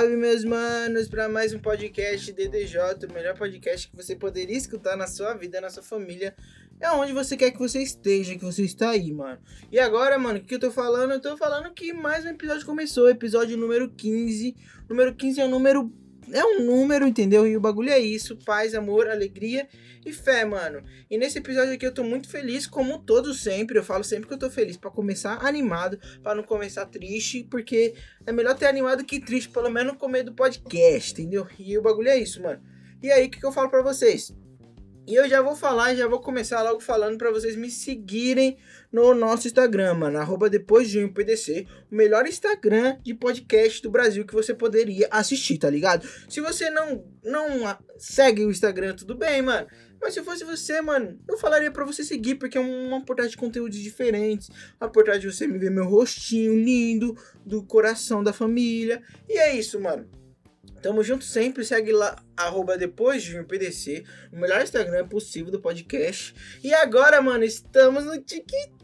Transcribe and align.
Salve, 0.00 0.16
meus 0.16 0.44
manos, 0.46 1.08
para 1.08 1.28
mais 1.28 1.52
um 1.52 1.58
podcast 1.58 2.32
DDJ, 2.32 3.06
o 3.06 3.12
melhor 3.12 3.36
podcast 3.36 3.86
que 3.86 3.94
você 3.94 4.16
poderia 4.16 4.56
escutar 4.56 4.96
na 4.96 5.06
sua 5.06 5.34
vida, 5.34 5.60
na 5.60 5.68
sua 5.68 5.82
família. 5.82 6.34
É 6.80 6.90
onde 6.92 7.12
você 7.12 7.36
quer 7.36 7.50
que 7.50 7.58
você 7.58 7.82
esteja, 7.82 8.34
que 8.34 8.42
você 8.42 8.62
está 8.62 8.92
aí, 8.92 9.12
mano. 9.12 9.38
E 9.70 9.78
agora, 9.78 10.18
mano, 10.18 10.38
o 10.38 10.42
que 10.42 10.54
eu 10.54 10.58
tô 10.58 10.70
falando? 10.70 11.10
Eu 11.10 11.20
tô 11.20 11.36
falando 11.36 11.70
que 11.74 11.92
mais 11.92 12.24
um 12.24 12.30
episódio 12.30 12.64
começou, 12.64 13.10
episódio 13.10 13.58
número 13.58 13.90
15. 13.90 14.56
Número 14.88 15.14
15 15.14 15.38
é 15.38 15.44
um 15.44 15.50
número 15.50 15.92
é 16.32 16.44
um 16.44 16.64
número, 16.64 17.06
entendeu? 17.06 17.46
E 17.46 17.56
o 17.56 17.60
bagulho 17.60 17.90
é 17.90 17.98
isso: 17.98 18.36
paz, 18.44 18.74
amor, 18.74 19.08
alegria 19.08 19.68
e 20.04 20.12
fé, 20.12 20.44
mano. 20.44 20.82
E 21.10 21.18
nesse 21.18 21.38
episódio 21.38 21.74
aqui 21.74 21.86
eu 21.86 21.94
tô 21.94 22.02
muito 22.02 22.28
feliz, 22.28 22.66
como 22.66 22.98
todos 22.98 23.42
sempre. 23.42 23.78
Eu 23.78 23.84
falo 23.84 24.04
sempre 24.04 24.26
que 24.26 24.34
eu 24.34 24.38
tô 24.38 24.50
feliz 24.50 24.76
para 24.76 24.90
começar 24.90 25.44
animado, 25.44 25.98
para 26.22 26.34
não 26.34 26.42
começar 26.42 26.86
triste, 26.86 27.46
porque 27.50 27.94
é 28.26 28.32
melhor 28.32 28.56
ter 28.56 28.66
animado 28.66 29.04
que 29.04 29.20
triste, 29.20 29.48
pelo 29.50 29.70
menos 29.70 29.96
com 29.96 30.08
medo 30.08 30.30
do 30.30 30.36
podcast, 30.36 31.12
entendeu? 31.12 31.46
E 31.58 31.76
o 31.76 31.82
bagulho 31.82 32.08
é 32.08 32.18
isso, 32.18 32.42
mano. 32.42 32.60
E 33.02 33.10
aí, 33.10 33.26
o 33.26 33.30
que, 33.30 33.40
que 33.40 33.46
eu 33.46 33.52
falo 33.52 33.70
para 33.70 33.82
vocês? 33.82 34.34
E 35.10 35.14
eu 35.16 35.28
já 35.28 35.42
vou 35.42 35.56
falar, 35.56 35.92
já 35.96 36.06
vou 36.06 36.20
começar 36.20 36.62
logo 36.62 36.78
falando 36.78 37.18
para 37.18 37.32
vocês 37.32 37.56
me 37.56 37.68
seguirem 37.68 38.56
no 38.92 39.12
nosso 39.12 39.48
Instagram, 39.48 39.94
mano, 39.94 40.18
arroba 40.18 40.48
depois 40.48 40.88
de 40.88 41.04
um 41.04 41.12
PDC, 41.12 41.66
o 41.90 41.96
melhor 41.96 42.28
Instagram 42.28 42.96
de 43.02 43.12
podcast 43.12 43.82
do 43.82 43.90
Brasil 43.90 44.24
que 44.24 44.32
você 44.32 44.54
poderia 44.54 45.08
assistir, 45.10 45.58
tá 45.58 45.68
ligado? 45.68 46.08
Se 46.28 46.40
você 46.40 46.70
não, 46.70 47.04
não 47.24 47.76
segue 47.98 48.44
o 48.44 48.52
Instagram, 48.52 48.94
tudo 48.94 49.16
bem, 49.16 49.42
mano. 49.42 49.66
Mas 50.00 50.14
se 50.14 50.22
fosse 50.22 50.44
você, 50.44 50.80
mano, 50.80 51.18
eu 51.28 51.36
falaria 51.36 51.72
para 51.72 51.84
você 51.84 52.04
seguir, 52.04 52.36
porque 52.36 52.56
é 52.56 52.60
uma 52.60 53.04
portada 53.04 53.28
de 53.28 53.36
conteúdos 53.36 53.78
diferentes, 53.78 54.48
uma 54.80 54.88
portada 54.88 55.18
de 55.18 55.26
você 55.26 55.44
me 55.44 55.58
ver 55.58 55.72
meu 55.72 55.86
rostinho 55.86 56.54
lindo, 56.54 57.16
do 57.44 57.64
coração 57.64 58.22
da 58.22 58.32
família. 58.32 59.02
E 59.28 59.36
é 59.36 59.56
isso, 59.56 59.80
mano. 59.80 60.19
Tamo 60.82 61.02
junto 61.02 61.24
sempre, 61.24 61.64
segue 61.64 61.92
lá, 61.92 62.16
arroba 62.36 62.76
depois 62.76 63.22
de 63.22 63.38
um 63.38 63.44
PDC, 63.44 64.02
o 64.32 64.36
melhor 64.36 64.62
Instagram 64.62 65.06
possível 65.06 65.52
do 65.52 65.60
podcast. 65.60 66.34
E 66.64 66.72
agora, 66.72 67.20
mano, 67.20 67.44
estamos 67.44 68.04
no 68.04 68.18
TikTok. 68.18 68.80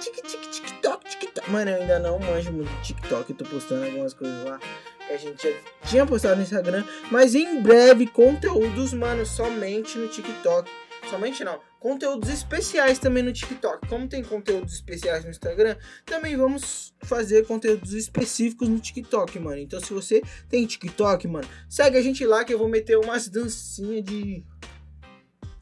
TikTok, 0.00 1.08
TikTok. 1.08 1.50
Mano, 1.50 1.70
eu 1.72 1.80
ainda 1.82 1.98
não 1.98 2.18
manjo 2.20 2.52
muito 2.52 2.70
TikTok, 2.82 3.30
eu 3.30 3.36
tô 3.36 3.44
postando 3.44 3.84
algumas 3.84 4.14
coisas 4.14 4.44
lá 4.44 4.60
que 5.06 5.12
a 5.12 5.16
gente 5.16 5.42
já 5.42 5.88
tinha 5.88 6.06
postado 6.06 6.36
no 6.36 6.42
Instagram. 6.42 6.84
Mas 7.10 7.34
em 7.34 7.60
breve, 7.60 8.06
conteúdos, 8.06 8.92
mano, 8.94 9.26
somente 9.26 9.98
no 9.98 10.06
TikTok. 10.06 10.70
Somente 11.10 11.42
não 11.42 11.60
conteúdos 11.82 12.28
especiais 12.28 13.00
também 13.00 13.24
no 13.24 13.32
TikTok. 13.32 13.88
Como 13.88 14.08
tem 14.08 14.22
conteúdos 14.22 14.74
especiais 14.74 15.24
no 15.24 15.30
Instagram, 15.30 15.76
também 16.06 16.36
vamos 16.36 16.94
fazer 17.02 17.44
conteúdos 17.44 17.92
específicos 17.92 18.68
no 18.68 18.78
TikTok, 18.78 19.36
mano. 19.40 19.58
Então, 19.58 19.80
se 19.80 19.92
você 19.92 20.22
tem 20.48 20.64
TikTok, 20.64 21.26
mano, 21.26 21.46
segue 21.68 21.98
a 21.98 22.02
gente 22.02 22.24
lá 22.24 22.44
que 22.44 22.54
eu 22.54 22.58
vou 22.58 22.68
meter 22.68 22.96
umas 22.96 23.28
dancinhas 23.28 24.04
de 24.04 24.44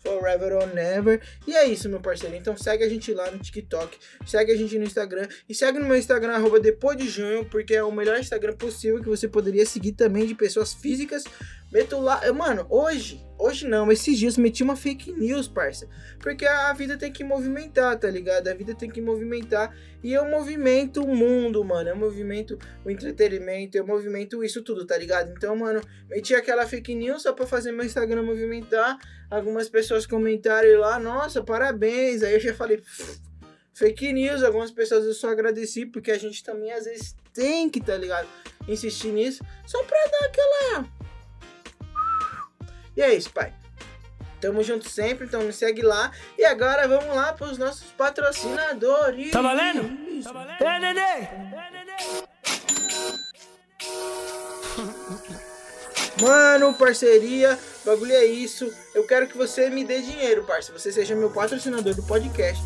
Forever 0.02 0.54
or 0.54 0.74
Never. 0.74 1.20
E 1.46 1.54
é 1.54 1.66
isso, 1.66 1.88
meu 1.88 2.00
parceiro. 2.00 2.34
Então 2.34 2.56
segue 2.56 2.84
a 2.84 2.88
gente 2.88 3.12
lá 3.12 3.30
no 3.30 3.38
TikTok, 3.38 3.98
segue 4.26 4.52
a 4.52 4.56
gente 4.56 4.78
no 4.78 4.84
Instagram 4.84 5.28
e 5.48 5.54
segue 5.54 5.78
no 5.78 5.86
meu 5.86 5.96
Instagram, 5.96 6.32
arroba 6.32 6.58
depois 6.58 6.96
de 6.96 7.08
junho, 7.08 7.44
porque 7.44 7.74
é 7.74 7.82
o 7.82 7.92
melhor 7.92 8.18
Instagram 8.18 8.54
possível 8.54 9.00
que 9.00 9.08
você 9.08 9.28
poderia 9.28 9.64
seguir 9.66 9.92
também 9.92 10.26
de 10.26 10.34
pessoas 10.34 10.72
físicas. 10.72 11.24
Meto 11.72 12.00
lá. 12.00 12.20
Mano, 12.32 12.66
hoje, 12.68 13.24
hoje 13.38 13.66
não, 13.66 13.92
esses 13.92 14.18
dias 14.18 14.36
meti 14.36 14.62
uma 14.62 14.74
fake 14.74 15.12
news, 15.12 15.46
parça. 15.46 15.88
Porque 16.18 16.44
a 16.44 16.72
vida 16.72 16.96
tem 16.96 17.12
que 17.12 17.22
movimentar, 17.22 17.96
tá 17.96 18.10
ligado? 18.10 18.48
A 18.48 18.54
vida 18.54 18.74
tem 18.74 18.90
que 18.90 19.00
movimentar. 19.00 19.72
E 20.02 20.12
eu 20.12 20.24
movimento 20.24 21.02
o 21.04 21.14
mundo, 21.14 21.64
mano. 21.64 21.90
Eu 21.90 21.96
movimento 21.96 22.58
o 22.84 22.90
entretenimento, 22.90 23.76
eu 23.76 23.86
movimento 23.86 24.42
isso 24.42 24.62
tudo, 24.62 24.84
tá 24.84 24.96
ligado? 24.96 25.32
Então, 25.36 25.54
mano, 25.54 25.80
meti 26.08 26.34
aquela 26.34 26.66
fake 26.66 26.94
news 26.94 27.22
só 27.22 27.32
pra 27.32 27.46
fazer 27.46 27.70
meu 27.70 27.86
Instagram 27.86 28.24
movimentar. 28.24 28.98
Algumas 29.30 29.68
pessoas 29.68 30.06
comentaram 30.06 30.80
lá, 30.80 30.98
nossa, 30.98 31.40
parabéns. 31.40 32.24
Aí 32.24 32.34
eu 32.34 32.40
já 32.40 32.52
falei, 32.52 32.82
fake 33.74 34.12
news. 34.12 34.42
Algumas 34.42 34.72
pessoas 34.72 35.04
eu 35.04 35.14
só 35.14 35.30
agradeci, 35.30 35.86
porque 35.86 36.10
a 36.10 36.18
gente 36.18 36.42
também 36.42 36.72
às 36.72 36.84
vezes 36.84 37.14
tem 37.32 37.70
que, 37.70 37.80
tá 37.80 37.96
ligado? 37.96 38.26
Insistir 38.66 39.12
nisso, 39.12 39.44
só 39.64 39.82
pra 39.84 39.98
dar 40.10 40.26
aquela 40.26 41.09
e 43.00 43.02
é 43.02 43.14
isso, 43.14 43.30
pai. 43.30 43.50
Tamo 44.40 44.62
junto 44.62 44.88
sempre, 44.88 45.26
então 45.26 45.42
me 45.42 45.52
segue 45.52 45.80
lá. 45.80 46.12
E 46.38 46.44
agora 46.44 46.86
vamos 46.86 47.14
lá 47.14 47.32
pros 47.32 47.56
nossos 47.56 47.90
patrocinadores. 47.92 49.30
Tá 49.30 49.40
valendo? 49.40 50.22
Tá 50.22 50.32
valendo? 50.32 50.62
É, 50.62 50.78
Nenê! 50.78 51.00
É, 51.00 51.70
Nenê! 51.72 51.96
Mano, 56.20 56.74
parceria, 56.74 57.58
bagulho 57.84 58.12
é 58.12 58.26
isso. 58.26 58.70
Eu 58.94 59.06
quero 59.06 59.26
que 59.26 59.36
você 59.36 59.70
me 59.70 59.82
dê 59.82 60.02
dinheiro, 60.02 60.44
parceiro. 60.44 60.78
Você 60.78 60.92
seja 60.92 61.14
meu 61.14 61.30
patrocinador 61.30 61.94
do 61.94 62.02
podcast. 62.02 62.62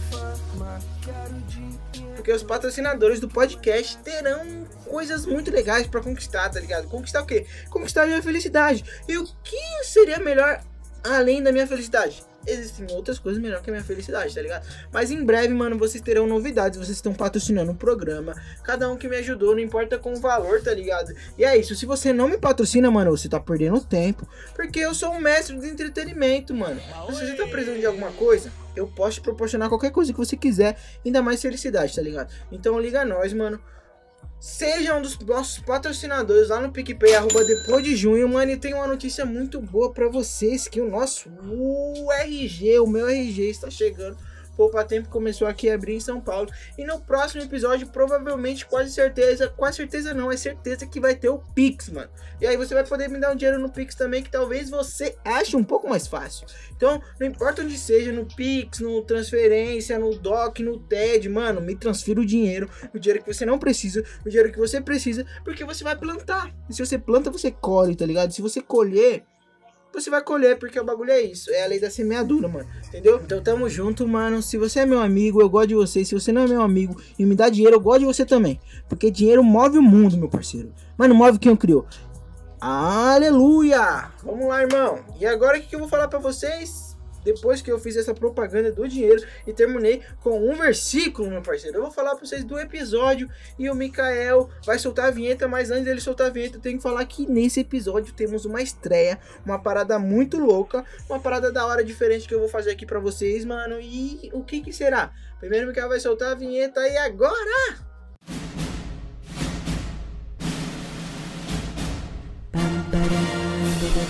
Porque 2.16 2.32
os 2.32 2.42
patrocinadores 2.42 3.20
do 3.20 3.28
podcast 3.28 3.98
terão 3.98 4.63
coisas 4.94 5.26
muito 5.26 5.50
legais 5.50 5.88
para 5.88 6.00
conquistar, 6.00 6.48
tá 6.48 6.60
ligado? 6.60 6.86
Conquistar 6.86 7.20
o 7.20 7.26
quê? 7.26 7.44
Conquistar 7.68 8.04
a 8.04 8.06
minha 8.06 8.22
felicidade. 8.22 8.84
E 9.08 9.18
o 9.18 9.24
que 9.42 9.82
seria 9.82 10.20
melhor 10.20 10.62
além 11.02 11.42
da 11.42 11.50
minha 11.50 11.66
felicidade? 11.66 12.24
Existem 12.46 12.86
outras 12.92 13.18
coisas 13.18 13.42
melhor 13.42 13.60
que 13.60 13.70
a 13.70 13.72
minha 13.72 13.84
felicidade, 13.84 14.32
tá 14.32 14.40
ligado? 14.40 14.64
Mas 14.92 15.10
em 15.10 15.24
breve, 15.24 15.52
mano, 15.52 15.76
vocês 15.76 16.00
terão 16.00 16.28
novidades. 16.28 16.78
Vocês 16.78 16.96
estão 16.96 17.12
patrocinando 17.12 17.72
o 17.72 17.74
programa. 17.74 18.40
Cada 18.62 18.88
um 18.88 18.96
que 18.96 19.08
me 19.08 19.16
ajudou, 19.16 19.56
não 19.56 19.58
importa 19.58 19.98
com 19.98 20.12
o 20.12 20.20
valor, 20.20 20.62
tá 20.62 20.72
ligado? 20.72 21.12
E 21.36 21.44
é 21.44 21.56
isso. 21.56 21.74
Se 21.74 21.86
você 21.86 22.12
não 22.12 22.28
me 22.28 22.38
patrocina, 22.38 22.88
mano, 22.88 23.10
você 23.10 23.28
tá 23.28 23.40
perdendo 23.40 23.84
tempo. 23.84 24.28
Porque 24.54 24.78
eu 24.78 24.94
sou 24.94 25.10
um 25.10 25.20
mestre 25.20 25.58
de 25.58 25.66
entretenimento, 25.66 26.54
mano. 26.54 26.80
Se 27.10 27.26
você 27.26 27.34
tá 27.34 27.48
precisando 27.48 27.80
de 27.80 27.86
alguma 27.86 28.12
coisa, 28.12 28.52
eu 28.76 28.86
posso 28.86 29.14
te 29.14 29.22
proporcionar 29.22 29.68
qualquer 29.68 29.90
coisa 29.90 30.12
que 30.12 30.18
você 30.18 30.36
quiser. 30.36 30.78
Ainda 31.04 31.20
mais 31.20 31.42
felicidade, 31.42 31.96
tá 31.96 32.02
ligado? 32.02 32.32
Então 32.52 32.78
liga 32.78 33.00
a 33.00 33.04
nós, 33.04 33.32
mano. 33.32 33.60
Seja 34.46 34.94
um 34.94 35.00
dos 35.00 35.18
nossos 35.20 35.58
patrocinadores 35.60 36.50
lá 36.50 36.60
no 36.60 36.70
PicPay, 36.70 37.14
arroba 37.14 37.42
depois 37.42 37.82
de 37.82 37.96
junho, 37.96 38.28
mano. 38.28 38.52
E 38.52 38.58
tem 38.58 38.74
uma 38.74 38.86
notícia 38.86 39.24
muito 39.24 39.58
boa 39.58 39.90
para 39.90 40.06
vocês, 40.06 40.68
que 40.68 40.82
o 40.82 40.90
nosso 40.90 41.30
URG, 41.30 42.78
o 42.78 42.86
meu 42.86 43.08
RG 43.08 43.48
está 43.48 43.70
chegando 43.70 44.18
Poupa 44.56 44.84
Tempo 44.84 45.08
começou 45.08 45.46
aqui 45.46 45.70
a 45.70 45.74
abrir 45.74 45.94
em 45.94 46.00
São 46.00 46.20
Paulo. 46.20 46.50
E 46.78 46.84
no 46.84 47.00
próximo 47.00 47.42
episódio, 47.42 47.86
provavelmente, 47.88 48.66
quase 48.66 48.92
certeza, 48.92 49.48
quase 49.48 49.78
certeza 49.78 50.14
não, 50.14 50.30
é 50.30 50.36
certeza 50.36 50.86
que 50.86 51.00
vai 51.00 51.14
ter 51.14 51.28
o 51.28 51.38
Pix, 51.54 51.88
mano. 51.88 52.10
E 52.40 52.46
aí 52.46 52.56
você 52.56 52.74
vai 52.74 52.84
poder 52.84 53.08
me 53.08 53.18
dar 53.18 53.32
um 53.32 53.36
dinheiro 53.36 53.60
no 53.60 53.70
Pix 53.70 53.94
também, 53.94 54.22
que 54.22 54.30
talvez 54.30 54.70
você 54.70 55.16
ache 55.24 55.56
um 55.56 55.64
pouco 55.64 55.88
mais 55.88 56.06
fácil. 56.06 56.46
Então, 56.76 57.00
não 57.18 57.26
importa 57.26 57.62
onde 57.62 57.76
seja, 57.78 58.12
no 58.12 58.26
Pix, 58.26 58.80
no 58.80 59.02
transferência, 59.02 59.98
no 59.98 60.14
DOC, 60.14 60.62
no 60.62 60.78
TED, 60.78 61.28
mano, 61.28 61.60
me 61.60 61.74
transfira 61.74 62.20
o 62.20 62.26
dinheiro, 62.26 62.68
o 62.94 62.98
dinheiro 62.98 63.22
que 63.22 63.32
você 63.32 63.46
não 63.46 63.58
precisa, 63.58 64.04
o 64.24 64.28
dinheiro 64.28 64.52
que 64.52 64.58
você 64.58 64.80
precisa, 64.80 65.24
porque 65.44 65.64
você 65.64 65.84
vai 65.84 65.96
plantar. 65.96 66.54
E 66.68 66.74
se 66.74 66.84
você 66.84 66.98
planta, 66.98 67.30
você 67.30 67.50
colhe, 67.50 67.94
tá 67.94 68.06
ligado? 68.06 68.32
Se 68.32 68.42
você 68.42 68.60
colher, 68.60 69.24
você 69.94 70.10
vai 70.10 70.22
colher, 70.22 70.58
porque 70.58 70.78
o 70.78 70.84
bagulho 70.84 71.10
é 71.10 71.20
isso. 71.20 71.50
É 71.50 71.64
a 71.64 71.66
lei 71.66 71.80
da 71.80 71.90
semeadura, 71.90 72.48
mano. 72.48 72.68
Entendeu? 72.88 73.20
Então 73.24 73.42
tamo 73.42 73.68
junto, 73.68 74.06
mano. 74.06 74.42
Se 74.42 74.56
você 74.56 74.80
é 74.80 74.86
meu 74.86 75.00
amigo, 75.00 75.40
eu 75.40 75.48
gosto 75.48 75.68
de 75.68 75.74
você. 75.74 76.04
Se 76.04 76.14
você 76.14 76.32
não 76.32 76.42
é 76.42 76.46
meu 76.46 76.62
amigo 76.62 77.00
e 77.18 77.24
me 77.24 77.34
dá 77.34 77.48
dinheiro, 77.48 77.76
eu 77.76 77.80
gosto 77.80 78.00
de 78.00 78.06
você 78.06 78.24
também. 78.24 78.60
Porque 78.88 79.10
dinheiro 79.10 79.42
move 79.42 79.78
o 79.78 79.82
mundo, 79.82 80.16
meu 80.16 80.28
parceiro. 80.28 80.72
Mas 80.96 81.08
não 81.08 81.16
move 81.16 81.38
quem 81.38 81.50
eu 81.50 81.56
criou. 81.56 81.86
Aleluia! 82.60 84.10
Vamos 84.22 84.48
lá, 84.48 84.62
irmão. 84.62 84.98
E 85.20 85.26
agora 85.26 85.58
o 85.58 85.60
que 85.60 85.74
eu 85.74 85.80
vou 85.80 85.88
falar 85.88 86.08
para 86.08 86.18
vocês? 86.18 86.83
Depois 87.24 87.62
que 87.62 87.70
eu 87.70 87.78
fiz 87.78 87.96
essa 87.96 88.14
propaganda 88.14 88.70
do 88.70 88.86
dinheiro 88.86 89.24
e 89.46 89.52
terminei 89.52 90.02
com 90.20 90.48
um 90.48 90.54
versículo, 90.56 91.30
meu 91.30 91.42
parceiro. 91.42 91.78
Eu 91.78 91.82
vou 91.82 91.90
falar 91.90 92.14
para 92.14 92.26
vocês 92.26 92.44
do 92.44 92.58
episódio 92.58 93.28
e 93.58 93.68
o 93.70 93.74
Mikael 93.74 94.48
vai 94.64 94.78
soltar 94.78 95.06
a 95.06 95.10
vinheta, 95.10 95.48
mas 95.48 95.70
antes 95.70 95.84
dele 95.84 96.00
soltar 96.00 96.28
a 96.28 96.30
vinheta, 96.30 96.56
eu 96.56 96.60
tenho 96.60 96.76
que 96.76 96.82
falar 96.82 97.04
que 97.06 97.26
nesse 97.26 97.60
episódio 97.60 98.12
temos 98.14 98.44
uma 98.44 98.62
estreia, 98.62 99.18
uma 99.44 99.58
parada 99.58 99.98
muito 99.98 100.38
louca, 100.38 100.84
uma 101.08 101.18
parada 101.18 101.50
da 101.50 101.66
hora 101.66 101.82
diferente 101.82 102.28
que 102.28 102.34
eu 102.34 102.40
vou 102.40 102.48
fazer 102.48 102.70
aqui 102.70 102.86
para 102.86 103.00
vocês, 103.00 103.44
mano. 103.44 103.80
E 103.80 104.30
o 104.32 104.44
que 104.44 104.60
que 104.60 104.72
será? 104.72 105.12
Primeiro 105.40 105.66
o 105.66 105.68
Mikael 105.68 105.88
vai 105.88 106.00
soltar 106.00 106.32
a 106.32 106.34
vinheta 106.34 106.86
e 106.86 106.96
agora 106.96 107.94
É 113.96 114.00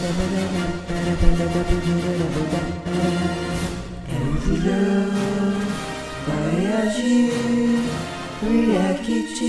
o 4.16 4.40
Julião, 4.40 5.12
vai 6.26 6.56
agir, 6.72 7.30
react. 8.40 9.44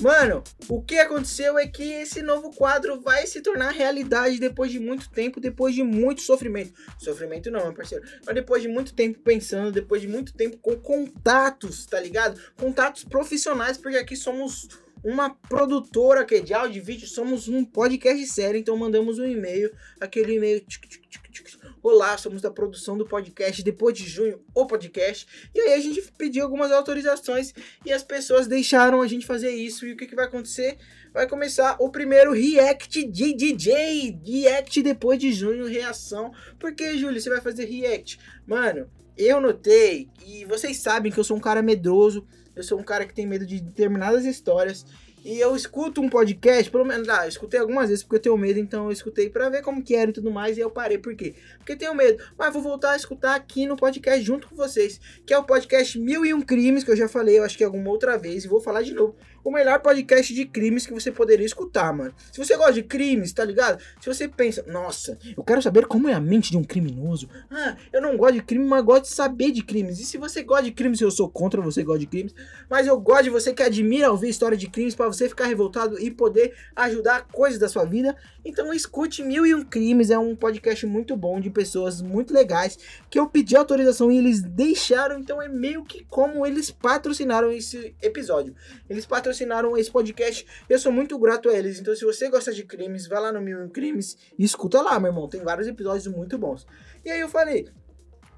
Mano, 0.00 0.44
O 0.68 0.82
que 0.82 0.98
aconteceu 0.98 1.58
é 1.58 1.66
que 1.66 1.82
esse 1.82 2.20
novo 2.20 2.50
quadro 2.54 3.00
vai 3.00 3.26
se 3.26 3.40
tornar 3.40 3.70
realidade 3.70 4.38
depois 4.38 4.70
de 4.70 4.78
muito 4.78 5.08
tempo, 5.08 5.40
depois 5.40 5.74
de 5.74 5.82
muito 5.82 6.20
sofrimento. 6.20 6.74
Sofrimento 6.98 7.50
não, 7.50 7.62
meu 7.64 7.72
parceiro. 7.72 8.04
Mas 8.26 8.34
depois 8.34 8.60
de 8.60 8.68
muito 8.68 8.92
tempo 8.92 9.18
pensando, 9.20 9.72
depois 9.72 10.02
de 10.02 10.08
muito 10.08 10.34
tempo 10.34 10.58
com 10.58 10.76
contatos, 10.76 11.86
tá 11.86 11.98
ligado? 11.98 12.38
Contatos 12.58 13.02
profissionais, 13.02 13.78
porque 13.78 13.96
aqui 13.96 14.14
somos 14.14 14.68
uma 15.02 15.30
produtora 15.30 16.24
que 16.24 16.36
é 16.36 16.40
de 16.40 16.52
áudio 16.54 16.80
e 16.80 16.84
vídeo, 16.84 17.06
somos 17.06 17.48
um 17.48 17.64
podcast 17.64 18.26
sério, 18.26 18.58
então 18.58 18.76
mandamos 18.76 19.18
um 19.18 19.24
e-mail, 19.24 19.72
aquele 20.00 20.34
e-mail 20.34 20.60
tchic, 20.60 20.88
tchic, 20.88 21.30
tchic. 21.30 21.58
Olá, 21.80 22.18
somos 22.18 22.42
da 22.42 22.50
produção 22.50 22.98
do 22.98 23.06
podcast 23.06 23.62
depois 23.62 23.96
de 23.96 24.04
junho, 24.04 24.42
o 24.54 24.66
podcast. 24.66 25.26
E 25.54 25.60
aí 25.60 25.74
a 25.74 25.80
gente 25.80 26.02
pediu 26.18 26.42
algumas 26.42 26.72
autorizações 26.72 27.54
e 27.86 27.92
as 27.92 28.02
pessoas 28.02 28.48
deixaram 28.48 29.00
a 29.00 29.06
gente 29.06 29.24
fazer 29.24 29.50
isso. 29.50 29.86
E 29.86 29.92
o 29.92 29.96
que, 29.96 30.06
que 30.06 30.16
vai 30.16 30.26
acontecer? 30.26 30.76
Vai 31.12 31.28
começar 31.28 31.76
o 31.78 31.90
primeiro 31.90 32.32
React 32.32 33.04
de 33.04 33.32
DJ. 33.32 34.20
React 34.24 34.82
depois 34.82 35.18
de 35.18 35.32
junho, 35.32 35.66
reação. 35.66 36.32
Por 36.58 36.74
que, 36.74 36.98
Júlio, 36.98 37.20
você 37.20 37.30
vai 37.30 37.40
fazer 37.40 37.64
React? 37.66 38.18
Mano, 38.44 38.90
eu 39.16 39.40
notei, 39.40 40.08
e 40.24 40.44
vocês 40.44 40.78
sabem 40.78 41.10
que 41.10 41.18
eu 41.18 41.24
sou 41.24 41.36
um 41.36 41.40
cara 41.40 41.60
medroso, 41.60 42.26
eu 42.58 42.64
sou 42.64 42.78
um 42.78 42.82
cara 42.82 43.06
que 43.06 43.14
tem 43.14 43.26
medo 43.26 43.46
de 43.46 43.60
determinadas 43.60 44.24
histórias. 44.24 44.84
E 45.24 45.38
eu 45.40 45.54
escuto 45.54 46.00
um 46.00 46.08
podcast, 46.08 46.70
pelo 46.70 46.84
menos, 46.84 47.08
ah, 47.08 47.24
eu 47.24 47.28
escutei 47.28 47.58
algumas 47.58 47.88
vezes 47.88 48.04
porque 48.04 48.16
eu 48.16 48.20
tenho 48.20 48.38
medo, 48.38 48.58
então 48.58 48.86
eu 48.86 48.92
escutei 48.92 49.28
para 49.28 49.48
ver 49.48 49.62
como 49.62 49.82
que 49.82 49.94
era 49.94 50.10
e 50.10 50.14
tudo 50.14 50.30
mais, 50.30 50.56
e 50.56 50.60
eu 50.60 50.70
parei, 50.70 50.96
por 50.96 51.14
quê? 51.14 51.34
Porque 51.58 51.76
tenho 51.76 51.94
medo, 51.94 52.22
mas 52.38 52.52
vou 52.52 52.62
voltar 52.62 52.92
a 52.92 52.96
escutar 52.96 53.34
aqui 53.34 53.66
no 53.66 53.76
podcast 53.76 54.22
junto 54.22 54.48
com 54.48 54.54
vocês, 54.54 55.00
que 55.26 55.34
é 55.34 55.38
o 55.38 55.42
podcast 55.42 55.98
Mil 55.98 56.24
e 56.24 56.32
Um 56.32 56.40
Crimes, 56.40 56.84
que 56.84 56.92
eu 56.92 56.96
já 56.96 57.08
falei, 57.08 57.38
eu 57.38 57.44
acho 57.44 57.58
que 57.58 57.64
alguma 57.64 57.90
outra 57.90 58.16
vez, 58.16 58.44
e 58.44 58.48
vou 58.48 58.60
falar 58.60 58.82
de 58.82 58.94
novo, 58.94 59.16
o 59.42 59.50
melhor 59.50 59.80
podcast 59.80 60.32
de 60.34 60.44
crimes 60.44 60.86
que 60.86 60.92
você 60.92 61.10
poderia 61.10 61.46
escutar, 61.46 61.92
mano. 61.92 62.14
Se 62.32 62.38
você 62.38 62.56
gosta 62.56 62.74
de 62.74 62.82
crimes, 62.82 63.32
tá 63.32 63.44
ligado? 63.44 63.80
Se 64.00 64.06
você 64.06 64.28
pensa, 64.28 64.64
nossa, 64.66 65.18
eu 65.36 65.42
quero 65.42 65.62
saber 65.62 65.86
como 65.86 66.08
é 66.08 66.14
a 66.14 66.20
mente 66.20 66.50
de 66.50 66.56
um 66.56 66.64
criminoso. 66.64 67.28
Ah, 67.50 67.76
eu 67.92 68.00
não 68.00 68.16
gosto 68.16 68.34
de 68.34 68.42
crime, 68.42 68.64
mas 68.64 68.84
gosto 68.84 69.04
de 69.04 69.10
saber 69.10 69.50
de 69.50 69.62
crimes. 69.62 69.98
E 70.00 70.04
se 70.04 70.18
você 70.18 70.42
gosta 70.42 70.64
de 70.64 70.72
crimes, 70.72 71.00
eu 71.00 71.10
sou 71.10 71.28
contra 71.28 71.60
você 71.60 71.82
gosta 71.82 72.00
de 72.00 72.06
crimes, 72.06 72.34
mas 72.68 72.86
eu 72.86 72.98
gosto 73.00 73.24
de 73.24 73.30
você 73.30 73.52
que 73.52 73.62
admira 73.62 74.10
ouvir 74.10 74.28
história 74.28 74.56
de 74.56 74.68
crimes 74.68 74.94
para 74.94 75.06
você 75.06 75.28
ficar 75.28 75.46
revoltado 75.46 75.98
e 75.98 76.10
poder 76.10 76.54
ajudar 76.76 77.26
coisas 77.28 77.58
da 77.58 77.68
sua 77.68 77.84
vida. 77.84 78.16
Então 78.48 78.72
escute 78.72 79.22
Mil 79.22 79.44
e 79.44 79.54
Um 79.54 79.62
Crimes, 79.62 80.08
é 80.08 80.18
um 80.18 80.34
podcast 80.34 80.86
muito 80.86 81.14
bom 81.14 81.38
de 81.38 81.50
pessoas 81.50 82.00
muito 82.00 82.32
legais 82.32 82.78
que 83.10 83.18
eu 83.18 83.28
pedi 83.28 83.54
autorização 83.54 84.10
e 84.10 84.16
eles 84.16 84.40
deixaram, 84.40 85.18
então 85.18 85.40
é 85.42 85.46
meio 85.46 85.84
que 85.84 86.02
como 86.04 86.46
eles 86.46 86.70
patrocinaram 86.70 87.52
esse 87.52 87.94
episódio. 88.00 88.56
Eles 88.88 89.04
patrocinaram 89.04 89.76
esse 89.76 89.90
podcast. 89.90 90.46
Eu 90.66 90.78
sou 90.78 90.90
muito 90.90 91.18
grato 91.18 91.50
a 91.50 91.52
eles. 91.52 91.78
Então, 91.78 91.94
se 91.94 92.06
você 92.06 92.30
gosta 92.30 92.50
de 92.50 92.64
crimes, 92.64 93.06
vai 93.06 93.20
lá 93.20 93.30
no 93.30 93.40
Mil 93.42 93.60
e 93.60 93.64
Um 93.64 93.68
Crimes 93.68 94.16
e 94.38 94.44
escuta 94.44 94.80
lá, 94.80 94.98
meu 94.98 95.10
irmão. 95.10 95.28
Tem 95.28 95.42
vários 95.42 95.68
episódios 95.68 96.06
muito 96.06 96.38
bons. 96.38 96.66
E 97.04 97.10
aí 97.10 97.20
eu 97.20 97.28
falei, 97.28 97.68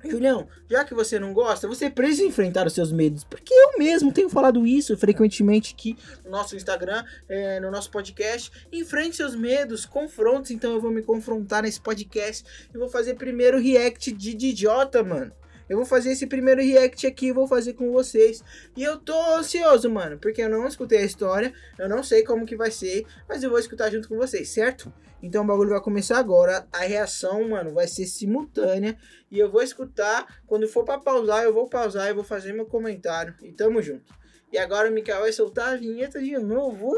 Julião, 0.05 0.49
já 0.69 0.85
que 0.85 0.95
você 0.95 1.19
não 1.19 1.33
gosta, 1.33 1.69
você 1.69 1.91
precisa 1.91 2.25
enfrentar 2.25 2.67
os 2.67 2.73
seus 2.73 2.91
medos. 2.93 3.25
Porque 3.25 3.53
eu 3.53 3.79
mesmo 3.79 4.13
tenho 4.13 4.29
falado 4.29 4.67
isso 4.67 4.97
frequentemente 4.97 5.75
aqui 5.75 5.97
no 6.25 6.31
nosso 6.31 6.57
Instagram, 6.57 7.05
é, 7.29 7.61
no 7.61 7.71
nosso 7.71 7.91
podcast. 7.91 8.51
Enfrente 8.73 9.17
seus 9.17 9.35
medos, 9.35 9.85
confrontos. 9.85 10.51
Então 10.51 10.73
eu 10.73 10.81
vou 10.81 10.91
me 10.91 11.03
confrontar 11.03 11.63
nesse 11.63 11.81
podcast. 11.81 12.45
E 12.73 12.79
vou 12.79 12.89
fazer 12.89 13.15
primeiro 13.15 13.59
react 13.59 14.13
de 14.13 14.31
idiota, 14.31 15.03
mano. 15.03 15.33
Eu 15.71 15.77
vou 15.77 15.87
fazer 15.87 16.11
esse 16.11 16.27
primeiro 16.27 16.61
react 16.61 17.07
aqui, 17.07 17.33
vou 17.33 17.47
fazer 17.47 17.75
com 17.75 17.93
vocês. 17.93 18.43
E 18.77 18.83
eu 18.83 18.99
tô 18.99 19.17
ansioso, 19.37 19.89
mano, 19.89 20.19
porque 20.19 20.43
eu 20.43 20.49
não 20.49 20.67
escutei 20.67 20.99
a 20.99 21.05
história, 21.05 21.55
eu 21.79 21.89
não 21.89 22.03
sei 22.03 22.25
como 22.25 22.45
que 22.45 22.57
vai 22.57 22.73
ser, 22.73 23.07
mas 23.29 23.41
eu 23.45 23.51
vou 23.51 23.59
escutar 23.59 23.89
junto 23.89 24.09
com 24.09 24.17
vocês, 24.17 24.49
certo? 24.49 24.93
Então 25.23 25.45
o 25.45 25.47
bagulho 25.47 25.71
vai 25.71 25.81
começar 25.81 26.19
agora. 26.19 26.67
A 26.73 26.81
reação, 26.81 27.49
mano, 27.49 27.75
vai 27.75 27.87
ser 27.87 28.07
simultânea. 28.07 28.97
E 29.31 29.39
eu 29.39 29.51
vou 29.51 29.63
escutar. 29.63 30.41
Quando 30.47 30.67
for 30.69 30.85
pra 30.85 30.99
pausar, 30.99 31.45
eu 31.45 31.53
vou 31.53 31.69
pausar 31.69 32.09
e 32.09 32.15
vou 32.15 32.25
fazer 32.25 32.53
meu 32.53 32.67
comentário. 32.67 33.35
E 33.43 33.53
tamo 33.53 33.83
junto. 33.83 34.15
E 34.53 34.59
agora 34.59 34.91
o 34.91 34.93
Mikael 34.93 35.21
vai 35.21 35.33
soltar 35.33 35.75
a 35.75 35.77
vinheta 35.77 36.21
de 36.21 36.37
novo. 36.39 36.97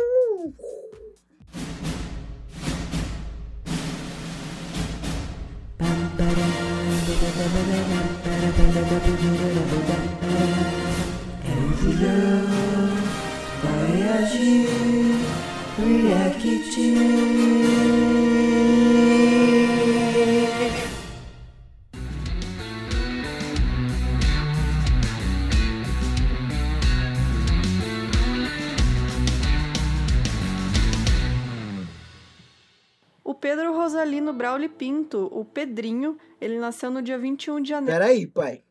É 11.45 11.55
o 11.55 11.77
Julião, 11.77 12.47
vai 13.63 14.03
agir, 14.19 15.22
O 33.25 33.35
Pedro 33.35 33.73
Rosalino 33.75 34.33
Brauli 34.33 34.69
Pinto, 34.69 35.29
o 35.33 35.45
Pedrinho, 35.45 36.17
ele 36.41 36.59
nasceu 36.59 36.91
no 36.91 37.03
dia 37.03 37.19
21 37.19 37.61
de 37.61 37.69
janeiro. 37.71 37.99
Peraí, 37.99 38.27
pai. 38.27 38.63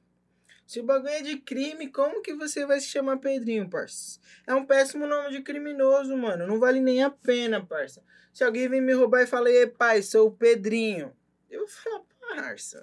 Se 0.71 0.79
o 0.79 0.83
bagulho 0.83 1.09
é 1.09 1.21
de 1.21 1.35
crime, 1.35 1.89
como 1.89 2.21
que 2.21 2.33
você 2.33 2.65
vai 2.65 2.79
se 2.79 2.88
chamar 2.88 3.18
Pedrinho, 3.18 3.69
parça? 3.69 4.21
É 4.47 4.56
um 4.56 4.65
péssimo 4.65 5.06
nome 5.06 5.31
de 5.31 5.41
criminoso, 5.41 6.15
mano. 6.15 6.47
Não 6.47 6.62
vale 6.62 6.79
nem 6.79 7.03
a 7.03 7.09
pena, 7.09 7.62
parça. 7.62 8.01
Se 8.31 8.41
alguém 8.41 8.69
vem 8.69 8.79
me 8.79 8.94
roubar 8.94 9.23
e 9.23 9.27
fala, 9.27 9.50
ei, 9.50 9.68
pai, 9.68 10.01
sou 10.01 10.29
o 10.29 10.31
Pedrinho. 10.31 11.13
Eu 11.50 11.59
vou 11.59 11.68
falar, 11.68 12.03
parça. 12.21 12.81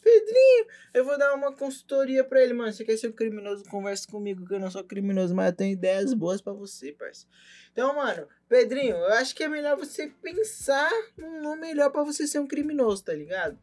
Pedrinho, 0.00 0.66
eu 0.94 1.04
vou 1.04 1.18
dar 1.18 1.34
uma 1.34 1.52
consultoria 1.52 2.22
pra 2.22 2.40
ele, 2.40 2.54
mano. 2.54 2.72
Você 2.72 2.84
quer 2.84 2.96
ser 2.96 3.08
um 3.08 3.12
criminoso? 3.12 3.64
Conversa 3.64 4.06
comigo, 4.06 4.46
que 4.46 4.54
eu 4.54 4.60
não 4.60 4.70
sou 4.70 4.84
criminoso, 4.84 5.34
mas 5.34 5.48
eu 5.48 5.56
tenho 5.56 5.72
ideias 5.72 6.14
boas 6.14 6.40
pra 6.40 6.52
você, 6.52 6.92
parça. 6.92 7.26
Então, 7.72 7.96
mano, 7.96 8.28
Pedrinho, 8.48 8.94
eu 8.94 9.14
acho 9.14 9.34
que 9.34 9.42
é 9.42 9.48
melhor 9.48 9.76
você 9.76 10.06
pensar 10.22 10.92
num 11.16 11.42
nome 11.42 11.62
melhor 11.62 11.90
pra 11.90 12.04
você 12.04 12.28
ser 12.28 12.38
um 12.38 12.46
criminoso, 12.46 13.02
tá 13.02 13.12
ligado? 13.12 13.58